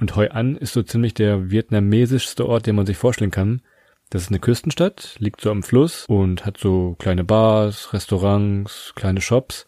Und 0.00 0.14
Hoi 0.14 0.28
An 0.28 0.56
ist 0.56 0.72
so 0.72 0.82
ziemlich 0.82 1.14
der 1.14 1.50
vietnamesischste 1.50 2.46
Ort, 2.46 2.66
den 2.66 2.76
man 2.76 2.86
sich 2.86 2.96
vorstellen 2.96 3.30
kann. 3.30 3.62
Das 4.10 4.22
ist 4.22 4.30
eine 4.30 4.38
Küstenstadt, 4.38 5.16
liegt 5.18 5.40
so 5.40 5.50
am 5.50 5.62
Fluss 5.62 6.06
und 6.08 6.46
hat 6.46 6.56
so 6.56 6.96
kleine 6.98 7.24
Bars, 7.24 7.92
Restaurants, 7.92 8.92
kleine 8.94 9.20
Shops. 9.20 9.66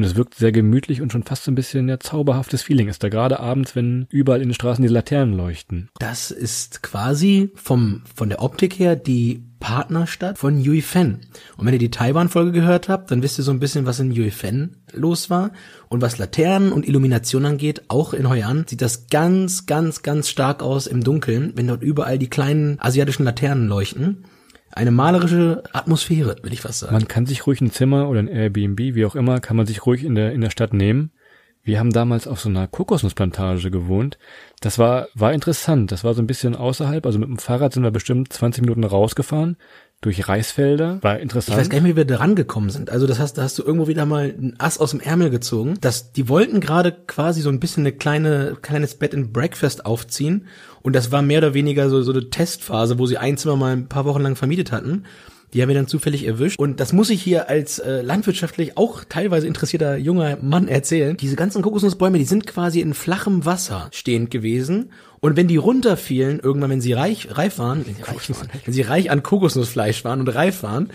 Und 0.00 0.06
es 0.06 0.16
wirkt 0.16 0.34
sehr 0.34 0.50
gemütlich 0.50 1.02
und 1.02 1.12
schon 1.12 1.24
fast 1.24 1.44
so 1.44 1.50
ein 1.50 1.54
bisschen 1.54 1.86
ja 1.86 2.00
zauberhaftes 2.00 2.62
Feeling 2.62 2.88
ist 2.88 3.04
da 3.04 3.10
gerade 3.10 3.38
abends, 3.38 3.76
wenn 3.76 4.06
überall 4.08 4.40
in 4.40 4.48
den 4.48 4.54
Straßen 4.54 4.80
die 4.80 4.88
Laternen 4.88 5.36
leuchten. 5.36 5.90
Das 5.98 6.30
ist 6.30 6.82
quasi 6.82 7.50
vom, 7.54 8.00
von 8.14 8.30
der 8.30 8.40
Optik 8.40 8.78
her 8.78 8.96
die 8.96 9.44
Partnerstadt 9.60 10.38
von 10.38 10.58
Yui 10.58 10.80
Fen. 10.80 11.26
Und 11.58 11.66
wenn 11.66 11.74
ihr 11.74 11.78
die 11.78 11.90
Taiwan-Folge 11.90 12.50
gehört 12.50 12.88
habt, 12.88 13.10
dann 13.10 13.22
wisst 13.22 13.36
ihr 13.38 13.44
so 13.44 13.50
ein 13.50 13.60
bisschen, 13.60 13.84
was 13.84 14.00
in 14.00 14.10
Yui 14.10 14.30
Fen 14.30 14.78
los 14.94 15.28
war. 15.28 15.50
Und 15.90 16.00
was 16.00 16.16
Laternen 16.16 16.72
und 16.72 16.88
Illumination 16.88 17.44
angeht, 17.44 17.82
auch 17.88 18.14
in 18.14 18.26
Hoi 18.26 18.42
An, 18.42 18.64
sieht 18.66 18.80
das 18.80 19.08
ganz, 19.08 19.66
ganz, 19.66 20.00
ganz 20.00 20.30
stark 20.30 20.62
aus 20.62 20.86
im 20.86 21.04
Dunkeln, 21.04 21.52
wenn 21.56 21.66
dort 21.66 21.82
überall 21.82 22.18
die 22.18 22.30
kleinen 22.30 22.80
asiatischen 22.80 23.24
Laternen 23.24 23.68
leuchten. 23.68 24.24
Eine 24.72 24.90
malerische 24.90 25.62
Atmosphäre, 25.72 26.36
würde 26.42 26.52
ich 26.52 26.60
fast 26.60 26.80
sagen. 26.80 26.94
Man 26.94 27.08
kann 27.08 27.26
sich 27.26 27.46
ruhig 27.46 27.60
ein 27.60 27.72
Zimmer 27.72 28.08
oder 28.08 28.20
ein 28.20 28.28
Airbnb, 28.28 28.78
wie 28.78 29.04
auch 29.04 29.16
immer, 29.16 29.40
kann 29.40 29.56
man 29.56 29.66
sich 29.66 29.84
ruhig 29.84 30.04
in 30.04 30.14
der, 30.14 30.32
in 30.32 30.40
der 30.40 30.50
Stadt 30.50 30.72
nehmen. 30.72 31.12
Wir 31.62 31.78
haben 31.78 31.92
damals 31.92 32.26
auf 32.26 32.40
so 32.40 32.48
einer 32.48 32.66
Kokosnussplantage 32.66 33.70
gewohnt. 33.70 34.18
Das 34.60 34.78
war, 34.78 35.08
war 35.14 35.32
interessant. 35.32 35.92
Das 35.92 36.04
war 36.04 36.14
so 36.14 36.22
ein 36.22 36.26
bisschen 36.26 36.56
außerhalb. 36.56 37.04
Also 37.04 37.18
mit 37.18 37.28
dem 37.28 37.38
Fahrrad 37.38 37.74
sind 37.74 37.82
wir 37.82 37.90
bestimmt 37.90 38.32
20 38.32 38.62
Minuten 38.62 38.84
rausgefahren. 38.84 39.56
Durch 40.02 40.26
Reisfelder. 40.28 40.98
War 41.02 41.16
Ich 41.16 41.22
interessant. 41.22 41.58
weiß 41.58 41.68
gar 41.68 41.76
nicht 41.76 41.82
mehr, 41.82 41.92
wie 41.92 41.96
wir 41.98 42.04
da 42.06 42.16
rangekommen 42.16 42.70
sind. 42.70 42.88
Also 42.88 43.06
das 43.06 43.18
heißt, 43.18 43.36
da 43.36 43.42
hast 43.42 43.58
du 43.58 43.62
irgendwo 43.62 43.86
wieder 43.86 44.06
mal 44.06 44.34
ein 44.36 44.54
Ass 44.58 44.78
aus 44.78 44.92
dem 44.92 45.00
Ärmel 45.00 45.28
gezogen. 45.28 45.76
Das, 45.82 46.12
die 46.12 46.28
wollten 46.28 46.60
gerade 46.60 46.92
quasi 46.92 47.42
so 47.42 47.50
ein 47.50 47.60
bisschen 47.60 47.82
eine 47.82 47.92
kleine, 47.92 48.56
kleines 48.62 48.94
Bed 48.94 49.14
and 49.14 49.32
Breakfast 49.34 49.84
aufziehen. 49.84 50.46
Und 50.80 50.96
das 50.96 51.12
war 51.12 51.20
mehr 51.20 51.38
oder 51.38 51.52
weniger 51.52 51.90
so, 51.90 52.00
so 52.00 52.12
eine 52.12 52.30
Testphase, 52.30 52.98
wo 52.98 53.04
sie 53.04 53.18
ein 53.18 53.36
Zimmer 53.36 53.56
mal 53.56 53.72
ein 53.72 53.88
paar 53.88 54.06
Wochen 54.06 54.22
lang 54.22 54.36
vermietet 54.36 54.72
hatten. 54.72 55.04
Die 55.52 55.62
haben 55.62 55.68
wir 55.68 55.74
dann 55.74 55.88
zufällig 55.88 56.26
erwischt. 56.26 56.58
Und 56.58 56.80
das 56.80 56.92
muss 56.92 57.10
ich 57.10 57.22
hier 57.22 57.48
als 57.48 57.78
äh, 57.78 58.02
landwirtschaftlich 58.02 58.76
auch 58.76 59.04
teilweise 59.08 59.46
interessierter 59.46 59.96
junger 59.96 60.38
Mann 60.40 60.68
erzählen. 60.68 61.16
Diese 61.16 61.36
ganzen 61.36 61.62
Kokosnussbäume, 61.62 62.18
die 62.18 62.24
sind 62.24 62.46
quasi 62.46 62.80
in 62.80 62.94
flachem 62.94 63.44
Wasser 63.44 63.88
stehend 63.92 64.30
gewesen. 64.30 64.92
Und 65.20 65.36
wenn 65.36 65.48
die 65.48 65.56
runterfielen, 65.56 66.40
irgendwann, 66.40 66.70
wenn 66.70 66.80
sie 66.80 66.92
reich, 66.92 67.28
reif 67.36 67.58
waren, 67.58 67.84
wenn 67.86 67.96
sie 67.96 68.02
reich 68.02 68.30
waren, 68.30 68.48
wenn 68.64 68.74
sie 68.74 68.82
reich 68.82 69.10
an 69.10 69.22
Kokosnussfleisch 69.22 70.04
waren 70.04 70.20
und 70.20 70.28
reif 70.28 70.62
waren, 70.62 70.90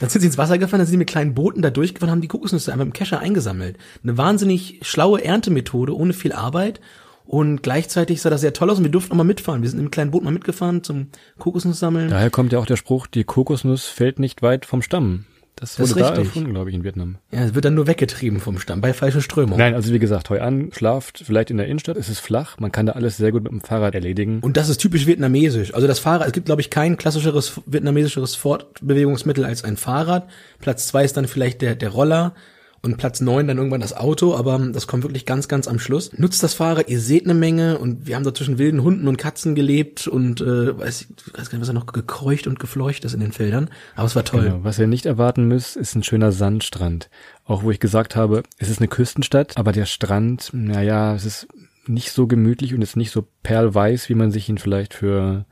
dann 0.00 0.08
sind 0.08 0.20
sie 0.20 0.28
ins 0.28 0.38
Wasser 0.38 0.58
gefahren, 0.58 0.78
dann 0.78 0.86
sind 0.86 0.94
sie 0.94 0.98
mit 0.98 1.08
kleinen 1.08 1.34
Booten 1.34 1.62
da 1.62 1.70
durchgefahren, 1.70 2.10
haben 2.10 2.20
die 2.20 2.28
Kokosnüsse 2.28 2.72
einfach 2.72 2.86
im 2.86 2.92
Kescher 2.92 3.20
eingesammelt. 3.20 3.76
Eine 4.02 4.16
wahnsinnig 4.16 4.80
schlaue 4.82 5.24
Erntemethode, 5.24 5.94
ohne 5.94 6.12
viel 6.12 6.32
Arbeit. 6.32 6.80
Und 7.28 7.62
gleichzeitig 7.62 8.22
sah 8.22 8.30
das 8.30 8.40
sehr 8.40 8.54
toll 8.54 8.70
aus 8.70 8.78
und 8.78 8.84
wir 8.84 8.90
durften 8.90 9.12
auch 9.12 9.16
mal 9.18 9.22
mitfahren. 9.22 9.60
Wir 9.60 9.68
sind 9.68 9.78
im 9.80 9.90
kleinen 9.90 10.10
Boot 10.10 10.24
mal 10.24 10.30
mitgefahren 10.32 10.82
zum 10.82 11.08
Kokosnuss 11.38 11.78
sammeln. 11.78 12.08
Daher 12.08 12.30
kommt 12.30 12.54
ja 12.54 12.58
auch 12.58 12.64
der 12.64 12.76
Spruch, 12.76 13.06
die 13.06 13.24
Kokosnuss 13.24 13.84
fällt 13.84 14.18
nicht 14.18 14.40
weit 14.40 14.64
vom 14.64 14.80
Stamm. 14.80 15.26
Das 15.54 15.76
Das 15.76 15.90
wurde 15.90 16.00
ist 16.00 16.06
da 16.06 16.08
richtig. 16.14 16.26
erfunden, 16.28 16.54
glaube 16.54 16.70
ich, 16.70 16.76
in 16.76 16.84
Vietnam. 16.84 17.18
Ja, 17.30 17.40
es 17.40 17.54
wird 17.54 17.66
dann 17.66 17.74
nur 17.74 17.86
weggetrieben 17.86 18.40
vom 18.40 18.58
Stamm, 18.58 18.80
bei 18.80 18.94
falscher 18.94 19.20
Strömung. 19.20 19.58
Nein, 19.58 19.74
also 19.74 19.92
wie 19.92 19.98
gesagt, 19.98 20.30
Hoi 20.30 20.38
An 20.40 20.70
schlaft 20.72 21.22
vielleicht 21.26 21.50
in 21.50 21.58
der 21.58 21.66
Innenstadt. 21.66 21.98
Es 21.98 22.08
ist 22.08 22.20
flach. 22.20 22.58
Man 22.60 22.72
kann 22.72 22.86
da 22.86 22.92
alles 22.92 23.18
sehr 23.18 23.30
gut 23.30 23.42
mit 23.42 23.52
dem 23.52 23.60
Fahrrad 23.60 23.94
erledigen. 23.94 24.38
Und 24.40 24.56
das 24.56 24.70
ist 24.70 24.78
typisch 24.78 25.06
vietnamesisch. 25.06 25.74
Also 25.74 25.86
das 25.86 25.98
Fahrrad, 25.98 26.28
es 26.28 26.32
gibt, 26.32 26.46
glaube 26.46 26.62
ich, 26.62 26.70
kein 26.70 26.96
klassischeres 26.96 27.60
vietnamesischeres 27.66 28.36
Fortbewegungsmittel 28.36 29.44
als 29.44 29.64
ein 29.64 29.76
Fahrrad. 29.76 30.28
Platz 30.60 30.86
zwei 30.88 31.04
ist 31.04 31.16
dann 31.18 31.26
vielleicht 31.28 31.60
der, 31.60 31.74
der 31.74 31.90
Roller 31.90 32.34
und 32.82 32.96
Platz 32.96 33.20
neun 33.20 33.48
dann 33.48 33.56
irgendwann 33.56 33.80
das 33.80 33.96
Auto, 33.96 34.34
aber 34.34 34.58
das 34.58 34.86
kommt 34.86 35.02
wirklich 35.02 35.26
ganz, 35.26 35.48
ganz 35.48 35.66
am 35.66 35.78
Schluss. 35.78 36.12
Nutzt 36.16 36.42
das 36.42 36.54
Fahrrad, 36.54 36.88
ihr 36.88 37.00
seht 37.00 37.24
eine 37.24 37.34
Menge 37.34 37.78
und 37.78 38.06
wir 38.06 38.14
haben 38.14 38.24
da 38.24 38.32
zwischen 38.32 38.58
wilden 38.58 38.82
Hunden 38.82 39.08
und 39.08 39.16
Katzen 39.16 39.54
gelebt 39.54 40.06
und 40.06 40.40
äh, 40.40 40.78
weiß, 40.78 41.08
weiß 41.34 41.50
gar 41.50 41.58
nicht, 41.58 41.60
was 41.60 41.66
da 41.66 41.72
noch 41.72 41.86
gekreucht 41.86 42.46
und 42.46 42.60
gefleucht 42.60 43.04
ist 43.04 43.14
in 43.14 43.20
den 43.20 43.32
Feldern. 43.32 43.70
Aber 43.96 44.06
es 44.06 44.16
war 44.16 44.24
toll. 44.24 44.44
Genau. 44.44 44.64
Was 44.64 44.78
ihr 44.78 44.86
nicht 44.86 45.06
erwarten 45.06 45.48
müsst, 45.48 45.76
ist 45.76 45.94
ein 45.94 46.04
schöner 46.04 46.32
Sandstrand. 46.32 47.10
Auch 47.44 47.62
wo 47.62 47.70
ich 47.70 47.80
gesagt 47.80 48.14
habe, 48.14 48.42
es 48.58 48.68
ist 48.68 48.78
eine 48.78 48.88
Küstenstadt, 48.88 49.56
aber 49.56 49.72
der 49.72 49.86
Strand, 49.86 50.50
naja, 50.52 51.14
es 51.14 51.24
ist 51.24 51.48
nicht 51.86 52.12
so 52.12 52.26
gemütlich 52.26 52.74
und 52.74 52.82
ist 52.82 52.96
nicht 52.96 53.10
so 53.10 53.26
perlweiß, 53.42 54.08
wie 54.08 54.14
man 54.14 54.30
sich 54.30 54.48
ihn 54.48 54.58
vielleicht 54.58 54.94
für 54.94 55.46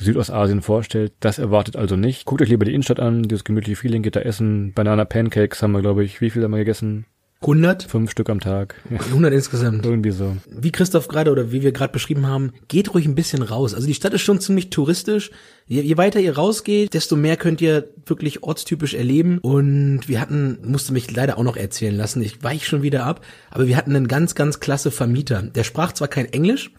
Südostasien 0.00 0.62
vorstellt. 0.62 1.12
Das 1.20 1.38
erwartet 1.38 1.76
also 1.76 1.96
nicht. 1.96 2.24
Guckt 2.24 2.42
euch 2.42 2.48
lieber 2.48 2.64
die 2.64 2.72
Innenstadt 2.72 3.00
an, 3.00 3.22
dieses 3.22 3.44
gemütliche 3.44 3.76
Feeling, 3.76 4.02
geht 4.02 4.16
da 4.16 4.20
essen. 4.20 4.72
Banana 4.72 5.04
Pancakes 5.04 5.62
haben 5.62 5.72
wir, 5.72 5.80
glaube 5.80 6.04
ich, 6.04 6.20
wie 6.20 6.30
viel 6.30 6.42
haben 6.42 6.52
wir 6.52 6.58
gegessen? 6.58 7.06
100? 7.42 7.84
Fünf 7.84 8.10
Stück 8.10 8.28
am 8.28 8.40
Tag. 8.40 8.74
Ja, 8.90 8.98
100 8.98 9.32
insgesamt. 9.32 9.86
irgendwie 9.86 10.10
so. 10.10 10.36
wie 10.50 10.72
Christoph 10.72 11.08
gerade 11.08 11.30
oder 11.30 11.52
wie 11.52 11.62
wir 11.62 11.72
gerade 11.72 11.92
beschrieben 11.92 12.26
haben, 12.26 12.52
geht 12.68 12.92
ruhig 12.92 13.06
ein 13.06 13.14
bisschen 13.14 13.42
raus. 13.42 13.72
Also 13.74 13.86
die 13.86 13.94
Stadt 13.94 14.12
ist 14.12 14.20
schon 14.22 14.40
ziemlich 14.40 14.68
touristisch. 14.68 15.30
Je, 15.66 15.80
je 15.80 15.96
weiter 15.96 16.20
ihr 16.20 16.36
rausgeht, 16.36 16.92
desto 16.92 17.16
mehr 17.16 17.36
könnt 17.36 17.62
ihr 17.62 17.88
wirklich 18.04 18.42
ortstypisch 18.42 18.92
erleben. 18.92 19.38
Und 19.38 20.02
wir 20.06 20.20
hatten, 20.20 20.58
musste 20.64 20.92
mich 20.92 21.10
leider 21.14 21.38
auch 21.38 21.42
noch 21.42 21.56
erzählen 21.56 21.96
lassen, 21.96 22.20
ich 22.20 22.42
weich 22.42 22.66
schon 22.66 22.82
wieder 22.82 23.06
ab, 23.06 23.24
aber 23.50 23.66
wir 23.66 23.76
hatten 23.76 23.96
einen 23.96 24.08
ganz, 24.08 24.34
ganz 24.34 24.60
klasse 24.60 24.90
Vermieter. 24.90 25.42
Der 25.42 25.64
sprach 25.64 25.92
zwar 25.92 26.08
kein 26.08 26.26
Englisch, 26.26 26.72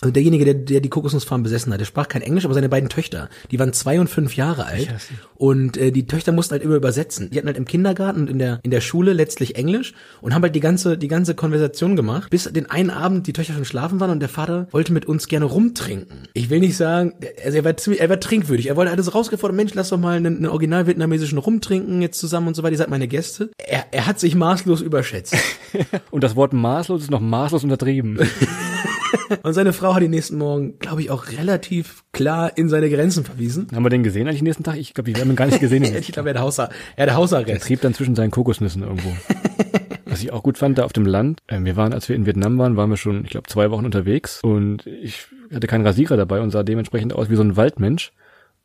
also 0.00 0.12
derjenige, 0.12 0.44
der, 0.44 0.54
der 0.54 0.80
die 0.80 0.88
Kokosnussfarm 0.88 1.42
besessen 1.42 1.72
hat, 1.72 1.80
der 1.80 1.84
sprach 1.84 2.08
kein 2.08 2.22
Englisch, 2.22 2.44
aber 2.44 2.54
seine 2.54 2.68
beiden 2.68 2.88
Töchter, 2.88 3.28
die 3.50 3.58
waren 3.58 3.72
zwei 3.72 4.00
und 4.00 4.08
fünf 4.08 4.36
Jahre 4.36 4.66
alt. 4.66 4.88
Und 5.34 5.76
äh, 5.76 5.90
die 5.90 6.06
Töchter 6.06 6.32
mussten 6.32 6.52
halt 6.52 6.62
immer 6.62 6.76
übersetzen. 6.76 7.30
Die 7.30 7.38
hatten 7.38 7.46
halt 7.46 7.56
im 7.56 7.64
Kindergarten 7.64 8.22
und 8.22 8.30
in 8.30 8.38
der, 8.38 8.60
in 8.62 8.70
der 8.70 8.80
Schule 8.80 9.12
letztlich 9.12 9.56
Englisch 9.56 9.94
und 10.20 10.34
haben 10.34 10.42
halt 10.42 10.54
die 10.54 10.60
ganze, 10.60 10.98
die 10.98 11.08
ganze 11.08 11.34
Konversation 11.34 11.96
gemacht, 11.96 12.30
bis 12.30 12.44
den 12.44 12.70
einen 12.70 12.90
Abend 12.90 13.26
die 13.26 13.32
Töchter 13.32 13.54
schon 13.54 13.64
schlafen 13.64 14.00
waren 14.00 14.10
und 14.10 14.20
der 14.20 14.28
Vater 14.28 14.68
wollte 14.70 14.92
mit 14.92 15.06
uns 15.06 15.28
gerne 15.28 15.46
rumtrinken. 15.46 16.28
Ich 16.34 16.50
will 16.50 16.60
nicht 16.60 16.76
sagen, 16.76 17.14
also 17.44 17.56
er 17.56 17.64
war, 17.64 17.76
ziemlich, 17.76 18.00
er 18.00 18.08
war 18.08 18.20
trinkwürdig. 18.20 18.68
Er 18.68 18.76
wollte 18.76 18.92
alles 18.92 19.14
rausgefordert, 19.14 19.56
Mensch, 19.56 19.74
lass 19.74 19.90
doch 19.90 19.98
mal 19.98 20.16
einen, 20.16 20.36
einen 20.36 20.46
original 20.46 20.86
vietnamesischen 20.86 21.38
Rumtrinken 21.38 22.02
jetzt 22.02 22.18
zusammen 22.18 22.48
und 22.48 22.54
so 22.54 22.62
weiter. 22.62 22.72
Ihr 22.72 22.78
seid 22.78 22.90
meine 22.90 23.08
Gäste. 23.08 23.50
Er, 23.58 23.86
er 23.90 24.06
hat 24.06 24.20
sich 24.20 24.34
maßlos 24.34 24.80
überschätzt. 24.80 25.36
Und 26.10 26.24
das 26.24 26.36
Wort 26.36 26.52
maßlos 26.52 27.02
ist 27.02 27.10
noch 27.10 27.20
maßlos 27.20 27.64
untertrieben. 27.64 28.18
Und 29.42 29.52
seine 29.52 29.72
Frau 29.72 29.94
hat 29.94 30.02
den 30.02 30.10
nächsten 30.10 30.38
Morgen, 30.38 30.78
glaube 30.78 31.02
ich, 31.02 31.10
auch 31.10 31.28
relativ 31.28 32.04
klar 32.12 32.56
in 32.56 32.68
seine 32.68 32.90
Grenzen 32.90 33.24
verwiesen. 33.24 33.68
haben 33.74 33.84
wir 33.84 33.90
den 33.90 34.02
gesehen 34.02 34.26
eigentlich 34.26 34.40
den 34.40 34.44
nächsten 34.44 34.64
Tag? 34.64 34.76
Ich 34.76 34.94
glaube, 34.94 35.08
wir 35.08 35.20
haben 35.20 35.30
ihn 35.30 35.36
gar 35.36 35.46
nicht 35.46 35.60
gesehen. 35.60 35.78
Ich 35.98 36.12
glaube, 36.12 36.30
er 36.30 36.36
hat 36.36 36.42
Hausar 36.42 36.70
er 36.96 37.06
hat 37.06 37.14
Hausarrest. 37.14 37.48
Er 37.48 37.60
trieb 37.60 37.80
dann 37.80 37.94
zwischen 37.94 38.14
seinen 38.14 38.30
Kokosnüssen 38.30 38.82
irgendwo. 38.82 39.10
Was 40.06 40.22
ich 40.22 40.32
auch 40.32 40.42
gut 40.42 40.58
fand, 40.58 40.78
da 40.78 40.84
auf 40.84 40.92
dem 40.92 41.06
Land, 41.06 41.40
äh, 41.48 41.60
wir 41.62 41.76
waren, 41.76 41.92
als 41.92 42.08
wir 42.08 42.16
in 42.16 42.24
Vietnam 42.24 42.58
waren, 42.58 42.76
waren 42.76 42.90
wir 42.90 42.96
schon, 42.96 43.24
ich 43.24 43.30
glaube, 43.30 43.48
zwei 43.48 43.70
Wochen 43.70 43.84
unterwegs 43.84 44.40
und 44.42 44.86
ich 44.86 45.26
hatte 45.52 45.66
keinen 45.66 45.86
Rasierer 45.86 46.16
dabei 46.16 46.40
und 46.40 46.50
sah 46.50 46.62
dementsprechend 46.62 47.12
aus 47.14 47.30
wie 47.30 47.36
so 47.36 47.42
ein 47.42 47.56
Waldmensch. 47.56 48.12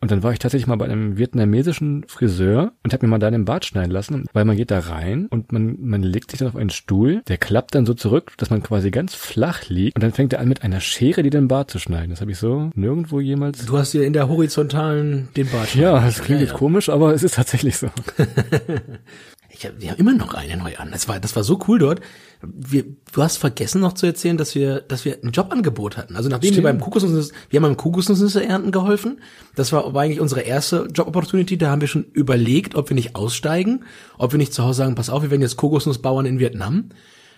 Und 0.03 0.11
dann 0.11 0.21
war 0.21 0.33
ich 0.33 0.39
tatsächlich 0.39 0.67
mal 0.67 0.75
bei 0.75 0.83
einem 0.83 1.17
vietnamesischen 1.17 2.03
Friseur 2.09 2.73
und 2.83 2.91
habe 2.91 3.05
mir 3.05 3.09
mal 3.09 3.19
da 3.19 3.31
den 3.31 3.45
Bart 3.45 3.63
schneiden 3.63 3.89
lassen, 3.89 4.25
weil 4.33 4.43
man 4.43 4.57
geht 4.57 4.69
da 4.69 4.79
rein 4.79 5.27
und 5.27 5.53
man, 5.53 5.77
man 5.79 6.03
legt 6.03 6.31
sich 6.31 6.39
dann 6.39 6.49
auf 6.49 6.57
einen 6.57 6.71
Stuhl, 6.71 7.21
der 7.29 7.37
klappt 7.37 7.73
dann 7.73 7.85
so 7.85 7.93
zurück, 7.93 8.33
dass 8.35 8.49
man 8.49 8.61
quasi 8.61 8.91
ganz 8.91 9.15
flach 9.15 9.69
liegt 9.69 9.95
und 9.95 10.03
dann 10.03 10.11
fängt 10.11 10.33
er 10.33 10.41
an 10.41 10.49
mit 10.49 10.61
einer 10.61 10.81
Schere, 10.81 11.23
die 11.23 11.29
den 11.29 11.47
Bart 11.47 11.71
zu 11.71 11.79
schneiden. 11.79 12.09
Das 12.09 12.19
habe 12.19 12.31
ich 12.31 12.37
so 12.37 12.69
nirgendwo 12.75 13.21
jemals 13.21 13.65
Du 13.65 13.77
hast 13.77 13.93
dir 13.93 14.03
in 14.03 14.11
der 14.11 14.27
horizontalen 14.27 15.29
den 15.37 15.49
Bart. 15.49 15.73
ja, 15.73 16.01
das 16.01 16.21
klingt 16.21 16.41
jetzt 16.41 16.53
komisch, 16.53 16.89
aber 16.89 17.13
es 17.13 17.23
ist 17.23 17.35
tatsächlich 17.35 17.77
so. 17.77 17.87
Ich 19.55 19.65
hab, 19.65 19.79
wir 19.79 19.91
haben 19.91 19.99
immer 19.99 20.13
noch 20.13 20.33
einen 20.33 20.49
in 20.51 20.63
Hoi 20.63 20.75
an. 20.77 20.89
Das 20.91 21.07
war, 21.07 21.19
das 21.19 21.35
war 21.35 21.43
so 21.43 21.59
cool 21.67 21.77
dort. 21.77 22.01
Wir, 22.41 22.83
du 22.83 23.21
hast 23.21 23.37
vergessen 23.37 23.81
noch 23.81 23.93
zu 23.93 24.07
erzählen, 24.07 24.35
dass 24.35 24.55
wir, 24.55 24.81
dass 24.81 25.05
wir 25.05 25.19
ein 25.23 25.31
Jobangebot 25.31 25.95
hatten. 25.95 26.15
Also 26.15 26.27
nachdem 26.27 26.53
Stimmt. 26.53 26.65
wir 26.65 26.71
beim 26.71 26.81
Kokosnuss, 26.81 27.31
wir 27.49 27.57
haben 27.57 27.63
beim 27.63 27.77
Kokosnüsse 27.77 28.43
ernten 28.43 28.71
geholfen. 28.71 29.21
Das 29.55 29.71
war, 29.71 29.93
war 29.93 30.01
eigentlich 30.01 30.19
unsere 30.19 30.41
erste 30.41 30.87
Job-Opportunity. 30.93 31.57
Da 31.57 31.69
haben 31.69 31.81
wir 31.81 31.87
schon 31.87 32.05
überlegt, 32.13 32.73
ob 32.73 32.89
wir 32.89 32.95
nicht 32.95 33.15
aussteigen, 33.15 33.85
ob 34.17 34.31
wir 34.31 34.39
nicht 34.39 34.53
zu 34.53 34.63
Hause 34.63 34.79
sagen, 34.79 34.95
pass 34.95 35.11
auf, 35.11 35.21
wir 35.21 35.29
werden 35.29 35.41
jetzt 35.41 35.57
Kokosnussbauern 35.57 36.25
in 36.25 36.39
Vietnam. 36.39 36.89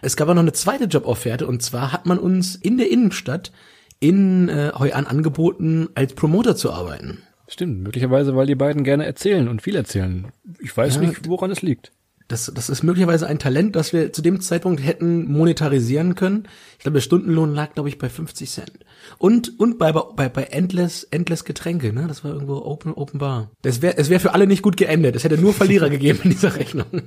Es 0.01 0.15
gab 0.15 0.27
aber 0.27 0.35
noch 0.35 0.41
eine 0.41 0.53
zweite 0.53 0.85
Jobofferte 0.85 1.45
und 1.47 1.61
zwar 1.63 1.91
hat 1.91 2.05
man 2.05 2.17
uns 2.17 2.55
in 2.55 2.77
der 2.77 2.89
Innenstadt 2.89 3.51
in 3.99 4.49
äh, 4.49 4.71
Hoi 4.77 4.93
an 4.93 5.05
angeboten, 5.05 5.89
als 5.95 6.13
Promoter 6.13 6.55
zu 6.55 6.71
arbeiten. 6.71 7.23
Stimmt, 7.47 7.83
möglicherweise, 7.83 8.35
weil 8.35 8.47
die 8.47 8.55
beiden 8.55 8.83
gerne 8.83 9.05
erzählen 9.05 9.47
und 9.47 9.61
viel 9.61 9.75
erzählen. 9.75 10.27
Ich 10.59 10.75
weiß 10.75 10.95
Ja, 10.95 11.01
nicht, 11.01 11.27
woran 11.27 11.51
es 11.51 11.61
liegt. 11.61 11.91
Das, 12.27 12.51
das 12.53 12.69
ist 12.69 12.81
möglicherweise 12.81 13.27
ein 13.27 13.37
Talent, 13.37 13.75
das 13.75 13.93
wir 13.93 14.11
zu 14.11 14.23
dem 14.23 14.41
Zeitpunkt 14.41 14.83
hätten 14.83 15.31
monetarisieren 15.31 16.15
können. 16.15 16.47
Ich 16.77 16.83
glaube, 16.83 16.95
der 16.95 17.01
Stundenlohn 17.01 17.53
lag, 17.53 17.73
glaube 17.73 17.89
ich, 17.89 17.99
bei 17.99 18.09
50 18.09 18.49
Cent. 18.49 18.71
Und, 19.19 19.59
und 19.59 19.77
bei, 19.77 19.91
bei, 19.91 20.29
bei 20.29 20.43
Endless, 20.45 21.03
Endless 21.03 21.45
Getränke, 21.45 21.93
ne? 21.93 22.07
Das 22.07 22.23
war 22.23 22.31
irgendwo 22.31 22.55
Open, 22.55 22.93
Open 22.93 23.19
Bar. 23.19 23.51
Das 23.61 23.83
wäre, 23.83 23.97
es 23.97 24.09
wäre 24.09 24.19
für 24.19 24.33
alle 24.33 24.47
nicht 24.47 24.63
gut 24.63 24.75
geendet. 24.75 25.15
Es 25.15 25.23
hätte 25.23 25.37
nur 25.37 25.53
Verlierer 25.53 25.89
gegeben 25.89 26.19
in 26.23 26.31
dieser 26.31 26.55
Rechnung. 26.55 26.85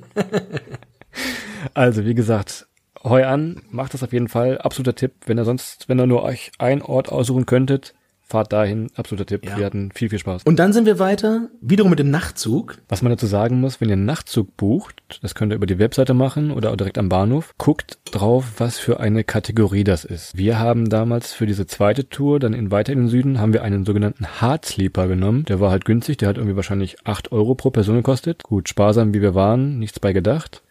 Also, 1.74 2.04
wie 2.04 2.14
gesagt, 2.14 2.68
Hoi 3.04 3.24
an, 3.24 3.62
macht 3.70 3.94
das 3.94 4.02
auf 4.02 4.12
jeden 4.12 4.28
Fall. 4.28 4.59
Absoluter 4.59 4.94
Tipp. 4.94 5.12
Wenn 5.26 5.38
ihr 5.38 5.44
sonst, 5.44 5.88
wenn 5.88 6.00
ihr 6.00 6.07
nur 6.07 6.22
euch 6.22 6.50
einen 6.59 6.83
Ort 6.83 7.11
aussuchen 7.11 7.46
könntet, 7.46 7.94
fahrt 8.29 8.53
dahin. 8.53 8.88
Absoluter 8.95 9.27
Tipp. 9.27 9.45
Ja. 9.45 9.57
Wir 9.57 9.67
hatten 9.67 9.91
viel, 9.93 10.11
viel 10.11 10.19
Spaß. 10.19 10.43
Und 10.45 10.59
dann 10.59 10.73
sind 10.73 10.87
wir 10.87 10.99
weiter, 10.99 11.49
wiederum 11.61 11.91
mit 11.91 11.99
dem 11.99 12.11
Nachtzug. 12.11 12.79
Was 12.88 13.03
man 13.03 13.11
dazu 13.11 13.27
sagen 13.27 13.61
muss, 13.61 13.81
wenn 13.81 13.88
ihr 13.88 13.95
einen 13.95 14.05
Nachtzug 14.05 14.57
bucht, 14.57 15.19
das 15.23 15.35
könnt 15.35 15.53
ihr 15.53 15.57
über 15.57 15.67
die 15.67 15.79
Webseite 15.79 16.14
machen 16.14 16.51
oder 16.51 16.77
direkt 16.77 16.99
am 16.99 17.09
Bahnhof, 17.09 17.55
guckt 17.59 17.99
drauf, 18.12 18.55
was 18.59 18.79
für 18.79 19.01
eine 19.01 19.25
Kategorie 19.25 19.85
das 19.85 20.05
ist. 20.05 20.37
Wir 20.37 20.59
haben 20.59 20.88
damals 20.88 21.33
für 21.33 21.47
diese 21.47 21.67
zweite 21.67 22.09
Tour, 22.09 22.38
dann 22.38 22.53
in 22.53 22.71
weiter 22.71 22.93
in 22.93 23.01
den 23.01 23.09
Süden, 23.09 23.41
haben 23.41 23.53
wir 23.53 23.62
einen 23.62 23.85
sogenannten 23.85 24.27
Hard 24.27 24.67
Sleeper 24.67 25.09
genommen. 25.09 25.45
Der 25.47 25.61
war 25.61 25.71
halt 25.71 25.85
günstig, 25.85 26.19
der 26.19 26.29
hat 26.29 26.37
irgendwie 26.37 26.57
wahrscheinlich 26.57 27.07
acht 27.07 27.33
Euro 27.33 27.55
pro 27.55 27.71
Person 27.71 27.97
gekostet. 27.97 28.43
Gut, 28.43 28.69
sparsam 28.69 29.14
wie 29.14 29.23
wir 29.23 29.35
waren, 29.35 29.79
nichts 29.79 30.01
bei 30.01 30.12
gedacht. 30.12 30.62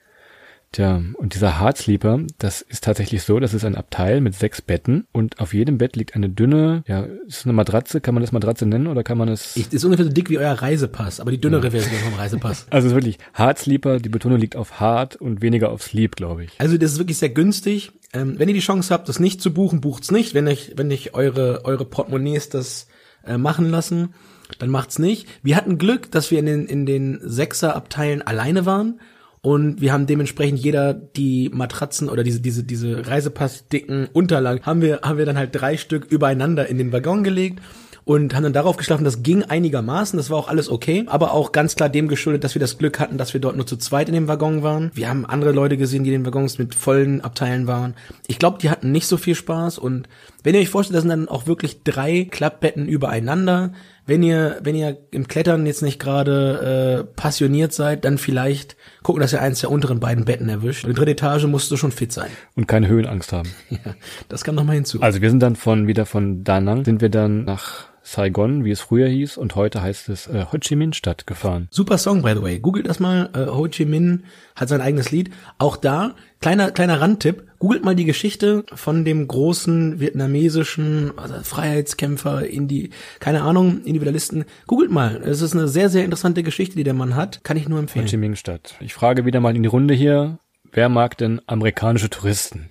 Tja, 0.78 1.02
und 1.16 1.34
dieser 1.34 1.60
Hard 1.60 1.76
Sleeper, 1.76 2.20
das 2.38 2.62
ist 2.62 2.84
tatsächlich 2.84 3.24
so, 3.24 3.40
das 3.40 3.56
ist 3.56 3.66
ein 3.66 3.74
Abteil 3.74 4.22
mit 4.22 4.36
sechs 4.36 4.62
Betten 4.62 5.08
und 5.12 5.40
auf 5.40 5.56
jedem 5.56 5.80
Bett 5.80 5.96
liegt 5.96 6.14
eine 6.14 6.30
dünne, 6.30 6.84
ja, 6.86 7.08
ist 7.26 7.48
eine 7.48 7.54
Matratze, 7.54 8.00
kann 8.00 8.14
man 8.14 8.22
das 8.22 8.32
Matratze 8.32 8.68
nennen 8.68 8.86
oder 8.86 9.04
kann 9.04 9.18
man 9.18 9.28
es... 9.28 9.58
Ist 9.58 9.84
ungefähr 9.84 10.06
so 10.06 10.12
dick 10.12 10.30
wie 10.30 10.38
euer 10.38 10.54
Reisepass, 10.54 11.20
aber 11.20 11.32
die 11.32 11.42
dünnere 11.42 11.72
Version 11.72 12.00
vom 12.02 12.14
Reisepass. 12.14 12.68
Also 12.70 12.86
es 12.86 12.92
ist 12.92 12.96
wirklich 12.96 13.18
Hard 13.34 13.58
Sleeper, 13.58 14.00
die 14.00 14.10
Betonung 14.10 14.38
liegt 14.38 14.56
auf 14.56 14.80
Hard 14.80 15.16
und 15.16 15.42
weniger 15.42 15.72
auf 15.72 15.82
Sleep, 15.82 16.16
glaube 16.16 16.44
ich. 16.44 16.52
Also 16.60 16.78
das 16.78 16.92
ist 16.92 17.00
wirklich 17.00 17.18
sehr 17.18 17.30
günstig. 17.30 17.94
Ähm, 18.14 18.38
wenn 18.38 18.48
ihr 18.48 18.54
die 18.54 18.60
Chance 18.60 18.94
habt, 18.94 19.10
das 19.10 19.20
nicht 19.20 19.42
zu 19.42 19.52
buchen, 19.52 19.82
bucht's 19.82 20.12
nicht. 20.12 20.36
Wenn 20.36 20.48
euch, 20.48 20.74
wenn 20.76 20.92
euch 20.92 21.16
eure, 21.16 21.66
eure 21.66 21.86
Portemonnaies 21.86 22.50
das 22.50 22.86
äh, 23.26 23.40
machen 23.40 23.72
lassen, 23.72 24.14
dann 24.60 24.70
macht's 24.70 25.00
nicht. 25.00 25.28
Wir 25.42 25.56
hatten 25.56 25.80
Glück, 25.80 26.12
dass 26.12 26.30
wir 26.30 26.38
in 26.38 26.46
den, 26.46 26.68
in 26.68 26.86
den 26.86 27.20
Sechser-Abteilen 27.24 28.22
alleine 28.22 28.68
waren. 28.68 29.00
Und 29.48 29.80
wir 29.80 29.94
haben 29.94 30.08
dementsprechend 30.08 30.60
jeder 30.60 30.94
die 30.94 31.50
Matratzen 31.54 32.10
oder 32.10 32.22
diese, 32.22 32.42
diese, 32.42 32.66
diese 32.66 33.08
Reisepassdicken 33.08 34.10
Unterlagen 34.12 34.66
haben 34.66 34.82
wir, 34.82 35.00
haben 35.04 35.18
wir 35.18 35.26
dann 35.26 35.38
halt 35.38 35.52
drei 35.54 35.78
Stück 35.78 36.04
übereinander 36.12 36.68
in 36.68 36.78
den 36.78 36.92
Waggon 36.92 37.24
gelegt 37.24 37.62
und 38.04 38.36
haben 38.36 38.44
dann 38.44 38.52
darauf 38.52 38.76
geschlafen. 38.76 39.06
Das 39.06 39.24
ging 39.24 39.44
einigermaßen, 39.44 40.18
das 40.18 40.30
war 40.30 40.38
auch 40.38 40.50
alles 40.50 40.70
okay, 40.70 41.06
aber 41.08 41.32
auch 41.32 41.54
ganz 41.54 41.78
klar 41.78 41.88
dem 41.88 42.10
geschuldet, 42.10 42.44
dass 42.44 42.56
wir 42.56 42.60
das 42.60 42.78
Glück 42.78 43.00
hatten, 43.00 43.18
dass 43.18 43.34
wir 43.34 43.40
dort 43.40 43.56
nur 43.56 43.66
zu 43.66 43.78
zweit 43.78 44.10
in 44.10 44.16
dem 44.16 44.28
Waggon 44.28 44.64
waren. 44.64 44.92
Wir 44.94 45.08
haben 45.08 45.26
andere 45.26 45.54
Leute 45.54 45.78
gesehen, 45.78 46.04
die 46.04 46.14
in 46.14 46.24
den 46.24 46.26
Waggons 46.26 46.58
mit 46.58 46.76
vollen 46.76 47.22
Abteilen 47.22 47.68
waren. 47.68 47.94
Ich 48.28 48.40
glaube, 48.40 48.58
die 48.62 48.70
hatten 48.70 48.92
nicht 48.92 49.08
so 49.08 49.16
viel 49.16 49.36
Spaß 49.36 49.78
und 49.78 50.10
wenn 50.44 50.56
ihr 50.56 50.62
euch 50.62 50.68
vorstellt, 50.68 50.96
das 50.96 51.04
sind 51.04 51.10
dann 51.10 51.30
auch 51.30 51.48
wirklich 51.48 51.84
drei 51.84 52.28
Klappbetten 52.30 52.90
übereinander. 52.90 53.72
Wenn 54.08 54.24
ihr, 54.24 54.60
wenn 54.64 54.74
ihr 54.74 54.98
im 55.12 55.28
Klettern 55.28 55.66
jetzt 55.66 55.82
nicht 55.82 56.00
gerade 56.00 57.04
äh, 57.06 57.14
passioniert 57.20 57.74
seid, 57.74 58.06
dann 58.06 58.18
vielleicht 58.18 58.78
gucken, 59.04 59.22
dass 59.22 59.34
ihr 59.34 59.42
eins 59.42 59.60
der 59.60 59.70
unteren 59.70 60.00
beiden 60.00 60.24
Betten 60.24 60.48
erwischt. 60.48 60.88
Die 60.88 60.94
dritte 60.94 61.12
Etage 61.12 61.44
musst 61.46 61.70
du 61.70 61.78
schon 61.78 61.92
fit 61.92 62.14
sein. 62.14 62.30
Und 62.56 62.68
keine 62.68 62.88
Höhenangst 62.88 63.34
haben. 63.34 63.50
Ja, 63.70 63.96
das 64.30 64.46
kam 64.46 64.56
noch 64.56 64.64
mal 64.64 64.74
hinzu. 64.74 65.02
Also 65.02 65.22
wir 65.22 65.30
sind 65.30 65.42
dann 65.42 65.58
von 65.58 65.88
wieder 65.88 66.06
von 66.06 66.46
Da 66.46 66.62
Nang, 66.62 66.86
sind 66.86 67.02
wir 67.02 67.10
dann 67.10 67.44
nach 67.44 67.86
Saigon, 68.08 68.64
wie 68.64 68.72
es 68.72 68.80
früher 68.80 69.10
hieß, 69.10 69.36
und 69.36 69.56
heute 69.56 69.82
heißt 69.82 70.08
es 70.08 70.28
äh, 70.28 70.46
Ho 70.54 70.58
Chi 70.58 70.78
Minh 70.78 70.94
Stadt 70.94 71.28
gefahren. 71.28 71.68
Super 71.72 71.98
Song, 71.98 72.22
by 72.22 72.34
the 72.36 72.42
way. 72.42 72.58
Googelt 72.58 72.88
das 72.88 73.02
mal. 73.02 73.30
Äh, 73.34 73.48
Ho 73.48 73.68
Chi 73.68 73.84
Minh 73.84 74.24
hat 74.56 74.70
sein 74.70 74.80
eigenes 74.80 75.12
Lied. 75.12 75.30
Auch 75.58 75.76
da, 75.76 76.16
kleiner, 76.40 76.72
kleiner 76.72 77.02
Randtipp. 77.02 77.44
Googelt 77.60 77.84
mal 77.84 77.96
die 77.96 78.06
Geschichte 78.06 78.64
von 78.74 79.04
dem 79.04 79.28
großen 79.28 80.00
vietnamesischen 80.00 81.12
also 81.18 81.36
Freiheitskämpfer, 81.44 82.48
Indi, 82.48 82.92
keine 83.20 83.42
Ahnung, 83.42 83.84
Individualisten. 83.84 84.46
Googelt 84.68 84.90
mal. 84.90 85.18
Es 85.18 85.42
ist 85.42 85.54
eine 85.54 85.68
sehr, 85.68 85.90
sehr 85.90 86.06
interessante 86.06 86.44
Geschichte, 86.44 86.78
die 86.78 86.86
der 86.86 86.94
Mann 86.94 87.18
hat. 87.18 87.44
Kann 87.44 87.58
ich 87.58 87.68
nur 87.68 87.80
Ho 87.80 87.86
Chi 87.88 88.00
empfehlen. 88.00 88.22
Minh 88.22 88.36
Stadt. 88.38 88.76
Ich 88.80 88.94
frage 88.94 89.26
wieder 89.26 89.42
mal 89.42 89.54
in 89.54 89.64
die 89.64 89.70
Runde 89.70 89.94
hier, 89.94 90.40
wer 90.72 90.88
mag 90.88 91.18
denn 91.18 91.42
amerikanische 91.46 92.10
Touristen? 92.10 92.70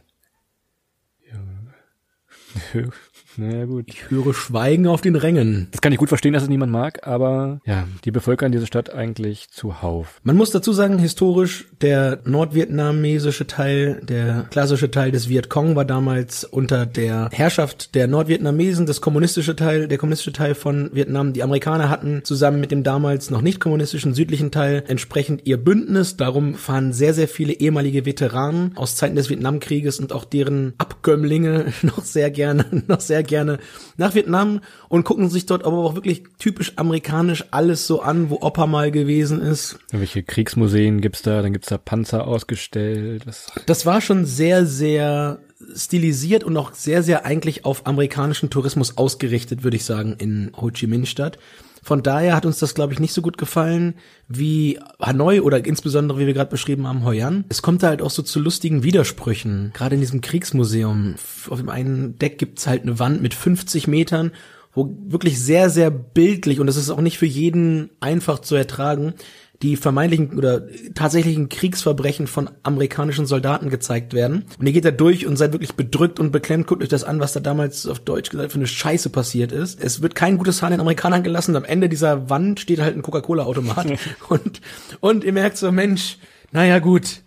Ja. 2.72 2.84
Naja, 3.38 3.64
gut. 3.66 3.84
Ich 3.88 4.10
höre 4.10 4.34
Schweigen 4.34 4.86
auf 4.86 5.00
den 5.00 5.16
Rängen. 5.16 5.68
Das 5.70 5.80
kann 5.80 5.92
ich 5.92 5.98
gut 5.98 6.08
verstehen, 6.08 6.32
dass 6.32 6.44
es 6.44 6.48
niemand 6.48 6.72
mag, 6.72 7.06
aber 7.06 7.60
ja, 7.66 7.86
die 8.04 8.10
bevölkern 8.10 8.52
diese 8.52 8.66
Stadt 8.66 8.92
eigentlich 8.92 9.50
zuhauf. 9.50 10.20
Man 10.22 10.36
muss 10.36 10.50
dazu 10.50 10.72
sagen, 10.72 10.98
historisch, 10.98 11.66
der 11.80 12.20
nordvietnamesische 12.24 13.46
Teil, 13.46 14.00
der 14.02 14.46
klassische 14.50 14.90
Teil 14.90 15.10
des 15.10 15.28
Vietcong 15.28 15.76
war 15.76 15.84
damals 15.84 16.44
unter 16.44 16.86
der 16.86 17.28
Herrschaft 17.32 17.94
der 17.94 18.06
Nordvietnamesen, 18.06 18.86
das 18.86 19.00
kommunistische 19.00 19.56
Teil, 19.56 19.88
der 19.88 19.98
kommunistische 19.98 20.32
Teil 20.32 20.54
von 20.54 20.90
Vietnam. 20.92 21.32
Die 21.32 21.42
Amerikaner 21.42 21.90
hatten 21.90 22.24
zusammen 22.24 22.60
mit 22.60 22.70
dem 22.70 22.82
damals 22.82 23.30
noch 23.30 23.42
nicht 23.42 23.60
kommunistischen 23.60 24.14
südlichen 24.14 24.50
Teil 24.50 24.84
entsprechend 24.88 25.46
ihr 25.46 25.58
Bündnis. 25.58 26.16
Darum 26.16 26.54
fahren 26.54 26.92
sehr, 26.92 27.14
sehr 27.14 27.28
viele 27.28 27.52
ehemalige 27.52 28.06
Veteranen 28.06 28.72
aus 28.76 28.96
Zeiten 28.96 29.16
des 29.16 29.28
Vietnamkrieges 29.28 30.00
und 30.00 30.12
auch 30.12 30.24
deren 30.24 30.74
Abkömmlinge 30.78 31.72
noch 31.82 32.04
sehr 32.04 32.30
gerne, 32.30 32.64
noch 32.86 33.00
sehr 33.00 33.22
gerne 33.26 33.58
nach 33.96 34.14
Vietnam 34.14 34.60
und 34.88 35.04
gucken 35.04 35.28
sich 35.28 35.46
dort 35.46 35.64
aber 35.64 35.78
auch 35.78 35.94
wirklich 35.94 36.24
typisch 36.38 36.72
amerikanisch 36.76 37.44
alles 37.50 37.86
so 37.86 38.00
an, 38.00 38.30
wo 38.30 38.40
Opa 38.40 38.66
mal 38.66 38.90
gewesen 38.90 39.40
ist. 39.40 39.78
Welche 39.90 40.22
Kriegsmuseen 40.22 41.00
gibt's 41.00 41.22
da? 41.22 41.42
Dann 41.42 41.52
gibt's 41.52 41.68
da 41.68 41.78
Panzer 41.78 42.26
ausgestellt. 42.26 43.22
Das 43.26 43.46
Das 43.66 43.86
war 43.86 44.00
schon 44.00 44.24
sehr, 44.24 44.66
sehr 44.66 45.38
stilisiert 45.74 46.44
und 46.44 46.56
auch 46.56 46.74
sehr, 46.74 47.02
sehr 47.02 47.24
eigentlich 47.24 47.64
auf 47.64 47.86
amerikanischen 47.86 48.50
Tourismus 48.50 48.98
ausgerichtet, 48.98 49.64
würde 49.64 49.76
ich 49.76 49.84
sagen, 49.84 50.16
in 50.18 50.52
Ho 50.60 50.70
Chi 50.70 50.86
Minh 50.86 51.06
Stadt. 51.06 51.38
Von 51.86 52.02
daher 52.02 52.34
hat 52.34 52.44
uns 52.44 52.58
das, 52.58 52.74
glaube 52.74 52.92
ich, 52.92 52.98
nicht 52.98 53.12
so 53.12 53.22
gut 53.22 53.38
gefallen 53.38 53.94
wie 54.26 54.80
Hanoi 55.00 55.38
oder 55.40 55.64
insbesondere, 55.64 56.18
wie 56.18 56.26
wir 56.26 56.34
gerade 56.34 56.50
beschrieben 56.50 56.84
haben, 56.84 57.04
Hoi 57.04 57.22
An. 57.22 57.44
Es 57.48 57.62
kommt 57.62 57.84
da 57.84 57.86
halt 57.86 58.02
auch 58.02 58.10
so 58.10 58.22
zu 58.22 58.40
lustigen 58.40 58.82
Widersprüchen. 58.82 59.70
Gerade 59.72 59.94
in 59.94 60.00
diesem 60.00 60.20
Kriegsmuseum. 60.20 61.14
Auf 61.48 61.60
dem 61.60 61.68
einen 61.68 62.18
Deck 62.18 62.38
gibt's 62.38 62.66
halt 62.66 62.82
eine 62.82 62.98
Wand 62.98 63.22
mit 63.22 63.34
50 63.34 63.86
Metern, 63.86 64.32
wo 64.72 64.96
wirklich 65.06 65.40
sehr, 65.40 65.70
sehr 65.70 65.92
bildlich, 65.92 66.58
und 66.58 66.66
das 66.66 66.76
ist 66.76 66.90
auch 66.90 67.00
nicht 67.00 67.18
für 67.18 67.26
jeden 67.26 67.90
einfach 68.00 68.40
zu 68.40 68.56
ertragen, 68.56 69.14
die 69.62 69.76
vermeintlichen 69.76 70.36
oder 70.36 70.62
tatsächlichen 70.94 71.48
Kriegsverbrechen 71.48 72.26
von 72.26 72.50
amerikanischen 72.62 73.26
Soldaten 73.26 73.70
gezeigt 73.70 74.12
werden. 74.12 74.44
Und 74.58 74.66
ihr 74.66 74.72
geht 74.72 74.84
da 74.84 74.90
durch 74.90 75.26
und 75.26 75.36
seid 75.36 75.52
wirklich 75.52 75.74
bedrückt 75.74 76.20
und 76.20 76.30
beklemmt. 76.30 76.66
Guckt 76.66 76.82
euch 76.82 76.88
das 76.88 77.04
an, 77.04 77.20
was 77.20 77.32
da 77.32 77.40
damals 77.40 77.86
auf 77.86 78.00
Deutsch 78.00 78.30
gesagt 78.30 78.52
für 78.52 78.58
eine 78.58 78.66
Scheiße 78.66 79.10
passiert 79.10 79.52
ist. 79.52 79.82
Es 79.82 80.02
wird 80.02 80.14
kein 80.14 80.36
gutes 80.38 80.62
Haar 80.62 80.70
den 80.70 80.80
Amerikanern 80.80 81.22
gelassen. 81.22 81.52
Und 81.52 81.56
am 81.56 81.64
Ende 81.64 81.88
dieser 81.88 82.28
Wand 82.28 82.60
steht 82.60 82.80
halt 82.80 82.96
ein 82.96 83.02
Coca-Cola-Automat. 83.02 83.86
und, 84.28 84.60
und 85.00 85.24
ihr 85.24 85.32
merkt 85.32 85.56
so, 85.56 85.72
Mensch, 85.72 86.18
naja 86.52 86.78
gut, 86.78 87.22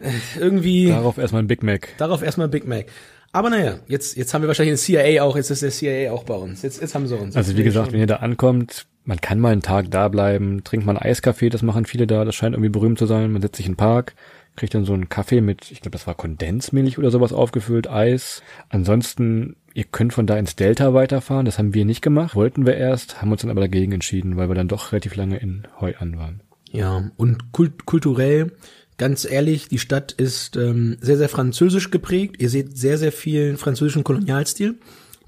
äh, 0.00 0.10
irgendwie 0.38 0.88
darauf 0.88 1.18
erstmal 1.18 1.42
ein 1.42 1.46
Big 1.46 1.62
Mac. 1.62 1.88
darauf 1.98 2.22
erstmal 2.22 2.48
Big 2.48 2.66
Mac. 2.66 2.86
Aber 3.32 3.48
naja, 3.48 3.78
jetzt, 3.86 4.16
jetzt 4.16 4.34
haben 4.34 4.42
wir 4.42 4.48
wahrscheinlich 4.48 4.80
den 4.80 5.04
CIA 5.06 5.22
auch, 5.22 5.36
jetzt 5.36 5.50
ist 5.50 5.62
der 5.62 5.70
CIA 5.70 6.10
auch 6.10 6.24
bei 6.24 6.34
uns. 6.34 6.62
Jetzt, 6.62 6.80
jetzt 6.80 6.96
haben 6.96 7.06
sie 7.06 7.16
uns. 7.16 7.36
Also 7.36 7.56
wie 7.56 7.62
gesagt, 7.62 7.92
wenn 7.92 8.00
ihr 8.00 8.08
da 8.08 8.16
ankommt, 8.16 8.86
man 9.10 9.20
kann 9.20 9.40
mal 9.40 9.50
einen 9.50 9.60
Tag 9.60 9.90
da 9.90 10.06
bleiben, 10.06 10.62
trinkt 10.62 10.86
mal 10.86 10.96
einen 10.96 11.10
Eiskaffee, 11.10 11.48
das 11.48 11.62
machen 11.62 11.84
viele 11.84 12.06
da, 12.06 12.24
das 12.24 12.36
scheint 12.36 12.54
irgendwie 12.54 12.70
berühmt 12.70 12.96
zu 12.96 13.06
sein. 13.06 13.32
Man 13.32 13.42
setzt 13.42 13.56
sich 13.56 13.66
in 13.66 13.72
den 13.72 13.76
Park, 13.76 14.14
kriegt 14.54 14.72
dann 14.72 14.84
so 14.84 14.92
einen 14.92 15.08
Kaffee 15.08 15.40
mit, 15.40 15.72
ich 15.72 15.80
glaube, 15.80 15.98
das 15.98 16.06
war 16.06 16.14
Kondensmilch 16.14 16.96
oder 16.96 17.10
sowas 17.10 17.32
aufgefüllt, 17.32 17.90
Eis. 17.90 18.40
Ansonsten, 18.68 19.56
ihr 19.74 19.82
könnt 19.82 20.12
von 20.12 20.28
da 20.28 20.38
ins 20.38 20.54
Delta 20.54 20.94
weiterfahren, 20.94 21.44
das 21.44 21.58
haben 21.58 21.74
wir 21.74 21.84
nicht 21.84 22.02
gemacht, 22.02 22.36
wollten 22.36 22.66
wir 22.66 22.76
erst, 22.76 23.20
haben 23.20 23.32
uns 23.32 23.40
dann 23.40 23.50
aber 23.50 23.60
dagegen 23.60 23.90
entschieden, 23.90 24.36
weil 24.36 24.48
wir 24.48 24.54
dann 24.54 24.68
doch 24.68 24.92
relativ 24.92 25.16
lange 25.16 25.38
in 25.38 25.66
Hoi 25.80 25.96
an 25.98 26.16
waren. 26.16 26.40
Ja, 26.70 27.10
und 27.16 27.50
kult 27.50 27.86
kulturell, 27.86 28.52
ganz 28.96 29.24
ehrlich, 29.28 29.66
die 29.66 29.80
Stadt 29.80 30.12
ist 30.12 30.54
ähm, 30.54 30.98
sehr, 31.00 31.16
sehr 31.16 31.28
französisch 31.28 31.90
geprägt. 31.90 32.36
Ihr 32.38 32.48
seht 32.48 32.78
sehr, 32.78 32.96
sehr 32.96 33.10
viel 33.10 33.56
französischen 33.56 34.04
Kolonialstil. 34.04 34.76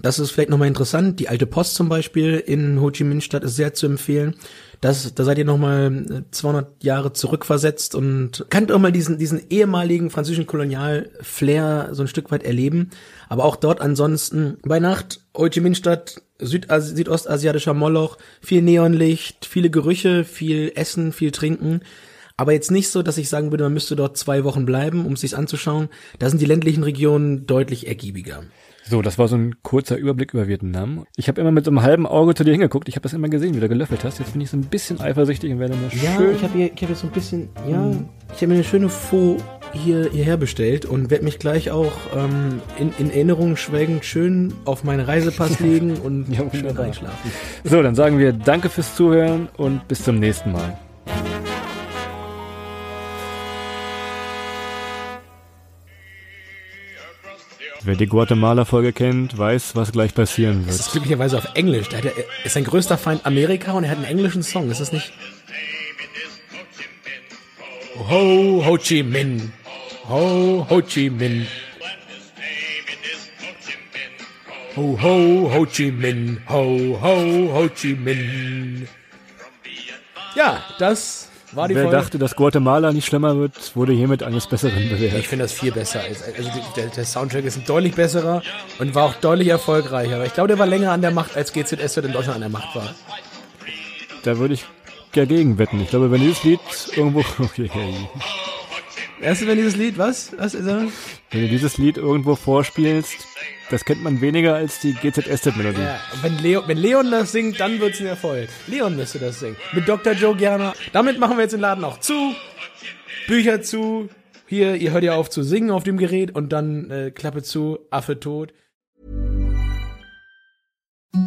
Das 0.03 0.19
ist 0.19 0.33
vielleicht 0.33 0.51
nochmal 0.51 0.69
interessant. 0.69 1.21
Die 1.21 1.29
alte 1.29 1.47
Post 1.47 1.77
zum 1.77 1.89
Beispiel 1.89 2.37
in 2.39 2.81
Ho 2.81 2.91
Chi 2.91 3.05
Minh 3.05 3.21
Stadt 3.21 3.45
ist 3.45 3.55
sehr 3.55 3.73
zu 3.73 3.87
empfehlen. 3.87 4.35
Das, 4.81 5.15
da 5.15 5.23
seid 5.23 5.39
ihr 5.39 5.45
nochmal 5.45 6.25
200 6.33 6.83
Jahre 6.83 7.13
zurückversetzt 7.13 7.95
und 7.95 8.45
könnt 8.51 8.73
auch 8.73 8.81
mal 8.81 8.91
diesen, 8.91 9.17
diesen 9.17 9.41
ehemaligen 9.49 10.11
französischen 10.11 10.49
Kolonial-Flair 10.49 11.91
so 11.93 12.03
ein 12.03 12.09
Stück 12.09 12.33
weit 12.33 12.43
erleben. 12.43 12.91
Aber 13.29 13.45
auch 13.45 13.55
dort 13.55 13.81
ansonsten 13.81 14.59
bei 14.65 14.81
Nacht, 14.81 15.21
Ho 15.37 15.49
Chi 15.49 15.61
Minh 15.61 15.77
Stadt, 15.77 16.21
Südas 16.41 16.89
südostasiatischer 16.89 17.73
Moloch, 17.73 18.19
viel 18.41 18.63
Neonlicht, 18.63 19.47
viele 19.47 19.71
Gerüche, 19.71 20.25
viel 20.25 20.73
Essen, 20.75 21.13
viel 21.13 21.31
Trinken. 21.31 21.83
Aber 22.37 22.53
jetzt 22.53 22.73
nicht 22.73 22.89
so, 22.89 23.05
dass 23.05 23.19
ich 23.19 23.29
sagen 23.29 23.53
würde, 23.53 23.63
man 23.65 23.75
müsste 23.75 23.95
dort 23.95 24.17
zwei 24.17 24.43
Wochen 24.43 24.67
bleiben, 24.67 25.07
um 25.07 25.13
es 25.13 25.21
sich 25.21 25.37
anzuschauen. 25.37 25.91
Da 26.19 26.29
sind 26.29 26.41
die 26.41 26.47
ländlichen 26.47 26.83
Regionen 26.83 27.47
deutlich 27.47 27.87
ergiebiger. 27.87 28.43
So, 28.85 29.01
das 29.01 29.17
war 29.19 29.29
so 29.29 29.37
ein 29.37 29.55
kurzer 29.63 29.97
Überblick 29.97 30.35
über 30.35 30.49
Vietnam. 30.49 31.07
Ich 31.17 31.29
habe 31.29 31.41
immer 31.41 31.53
mit 31.53 31.65
so 31.65 31.71
einem 31.71 31.83
halben 31.83 32.07
Auge 32.07 32.35
zu 32.35 32.43
dir 32.45 32.51
hingeguckt. 32.51 32.89
Ich 32.89 32.97
habe 32.97 33.03
das 33.05 33.13
immer 33.13 33.29
gesehen, 33.29 33.55
wie 33.55 33.61
du 33.61 33.69
gelöffelt 33.69 34.03
hast. 34.05 34.19
Jetzt 34.19 34.33
bin 34.33 34.41
ich 34.41 34.51
so 34.51 34.57
ein 34.57 34.63
bisschen 34.65 35.01
eifersüchtig 35.01 35.53
und 35.53 35.61
werde 35.61 35.75
mal 35.75 35.89
Ja, 36.03 36.17
schön. 36.17 36.35
ich 36.37 36.43
habe 36.43 36.53
hier, 36.59 36.67
ich 36.75 36.83
habe 36.83 36.93
jetzt 36.93 37.01
so 37.03 37.07
ein 37.07 37.13
bisschen, 37.13 37.49
ja, 37.71 37.91
ich 38.35 38.37
habe 38.39 38.49
mir 38.49 38.55
eine 38.55 38.65
schöne 38.65 38.89
Faux 38.89 39.43
hier 39.73 40.11
hierher 40.11 40.37
bestellt 40.37 40.85
und 40.85 41.11
werde 41.11 41.25
mich 41.25 41.39
gleich 41.39 41.71
auch 41.71 41.93
ähm, 42.15 42.61
in, 42.79 42.93
in 42.99 43.11
Erinnerungen 43.11 43.57
schwelgend 43.57 44.05
schön 44.05 44.53
auf 44.65 44.85
meinen 44.85 45.01
Reisepass 45.01 45.61
legen 45.61 45.97
und 45.99 46.27
Ja, 46.29 46.43
schön 46.53 46.67
reinschlafen. 46.67 47.31
So, 47.65 47.83
dann 47.83 47.95
sagen 47.95 48.19
wir 48.19 48.33
Danke 48.33 48.69
fürs 48.69 48.97
Zuhören 48.97 49.49
und 49.57 49.87
bis 49.89 50.03
zum 50.05 50.17
nächsten 50.19 50.53
Mal. 50.53 50.77
Wer 57.85 57.97
die 57.97 58.07
Guatemala-Folge 58.07 58.93
kennt, 58.93 59.37
weiß, 59.37 59.75
was 59.75 59.91
gleich 59.91 60.15
passieren 60.15 60.65
Das 60.67 60.77
wird. 60.77 60.81
ist 60.87 60.93
glücklicherweise 60.93 61.39
auf 61.39 61.49
Englisch. 61.55 61.89
Da 61.89 61.97
hat 61.99 62.05
er, 62.05 62.13
ist 62.45 62.53
sein 62.55 62.65
größter 62.65 62.97
Feind 62.97 63.27
Amerika 63.27 63.73
und 63.73 63.85
er 63.85 63.91
hat 63.91 63.97
einen 63.99 64.07
englischen 64.07 64.43
Song. 64.45 64.71
Ist 64.71 64.81
das 64.81 64.93
nicht? 64.93 65.13
Ho, 68.09 68.63
Ho 68.65 68.77
Chi 68.79 69.03
Minh. 69.03 69.53
Ho, 70.09 70.67
Ho 70.71 70.81
Chi 70.83 71.11
Minh. 71.11 71.47
Ho, 74.77 74.99
ho, 75.03 75.51
Ho 75.53 75.67
Chi 75.67 75.91
Minh. 75.91 76.41
Ho, 76.49 76.99
ho, 77.03 77.53
Ho 77.55 77.69
Chi 77.69 77.95
Minh. 77.95 78.87
Ja, 80.37 80.65
das 80.79 81.29
war 81.55 81.69
die 81.69 81.75
Wer 81.75 81.83
Folge. 81.85 81.97
dachte, 81.97 82.19
dass 82.19 82.35
Guatemala 82.37 82.93
nicht 82.93 83.07
schlimmer 83.07 83.37
wird, 83.39 83.77
wurde 83.77 83.93
hiermit 83.93 84.23
eines 84.23 84.47
Besseren 84.47 84.89
bewährt. 84.89 85.19
Ich 85.19 85.29
finde 85.29 85.45
das 85.45 85.53
viel 85.53 85.73
besser. 85.73 86.01
als- 86.01 86.23
Also 86.23 86.51
der, 86.77 86.87
der 86.87 87.05
Soundtrack 87.05 87.45
ist 87.45 87.57
ein 87.59 87.65
deutlich 87.67 87.95
besserer 87.95 88.43
und 88.79 88.95
war 88.95 89.05
auch 89.05 89.15
deutlich 89.15 89.49
erfolgreicher. 89.49 90.17
Aber 90.17 90.27
ich 90.27 90.35
glaube, 90.35 90.49
der 90.49 90.59
war 90.59 90.67
länger 90.67 90.93
an 90.93 91.03
der 91.03 91.11
Macht, 91.11 91.37
als 91.37 91.53
GZS 91.53 91.97
in 91.99 92.13
Deutschland 92.13 92.37
an 92.37 92.41
der 92.41 92.51
Macht 92.51 92.75
war. 92.75 92.95
Da 94.25 94.39
würde 94.39 94.55
ich 94.55 94.65
dagegen 95.15 95.59
wetten. 95.59 95.81
Ich 95.81 95.91
glaube, 95.91 96.11
wenn 96.11 96.21
dieses 96.21 96.43
Lied 96.45 96.61
irgendwo, 96.97 97.21
okay, 97.39 97.71
Erst 99.23 99.47
wenn 99.47 99.57
dieses 99.57 99.77
Lied, 99.77 99.99
was? 99.99 100.33
Was 100.37 100.53
ist 100.53 100.67
er? 100.67 100.89
wenn 101.31 101.41
du 101.43 101.49
dieses 101.49 101.79
Lied 101.79 101.97
irgendwo 101.97 102.35
vorspielst, 102.35 103.25
das 103.71 103.85
kennt 103.85 104.03
man 104.03 104.21
weniger 104.21 104.57
als 104.57 104.81
die 104.81 104.95
GZS-Melodie. 104.95 105.81
Ja, 105.81 106.01
wenn, 106.23 106.39
Leo, 106.39 106.67
wenn 106.67 106.77
Leon 106.77 107.09
das 107.11 107.31
singt, 107.31 107.61
dann 107.61 107.79
wird's 107.79 108.01
ein 108.01 108.07
Erfolg. 108.07 108.49
Leon 108.67 108.97
müsste 108.97 109.21
das 109.21 109.39
singen. 109.39 109.57
Mit 109.73 109.89
Dr. 109.89 110.15
Joe 110.15 110.35
Gerner. 110.35 110.75
Damit 110.93 111.21
machen 111.21 111.37
wir 111.37 111.43
jetzt 111.43 111.53
den 111.53 111.61
Laden 111.61 111.85
auch 111.85 112.01
zu. 112.01 112.35
Bücher 113.29 113.63
zu. 113.63 114.09
Hier, 114.49 114.75
ihr 114.75 114.91
hört 114.91 115.05
ja 115.05 115.15
auf 115.15 115.31
zu 115.31 115.45
singen 115.45 115.71
auf 115.71 115.85
dem 115.85 115.99
Gerät 115.99 116.35
und 116.35 116.53
dann 116.53 116.91
äh, 116.91 117.11
Klappe 117.13 117.45
zu, 117.45 117.79
Affe 117.91 118.19
tot. 118.19 118.53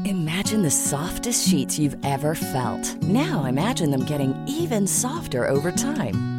Imagine 0.04 0.70
the 0.70 0.70
softest 0.70 1.48
sheets 1.48 1.80
you've 1.80 1.98
ever 2.04 2.36
felt. 2.36 3.02
Now 3.02 3.46
imagine 3.46 3.90
them 3.90 4.06
getting 4.06 4.36
even 4.48 4.86
softer 4.86 5.50
over 5.50 5.74
time. 5.74 6.35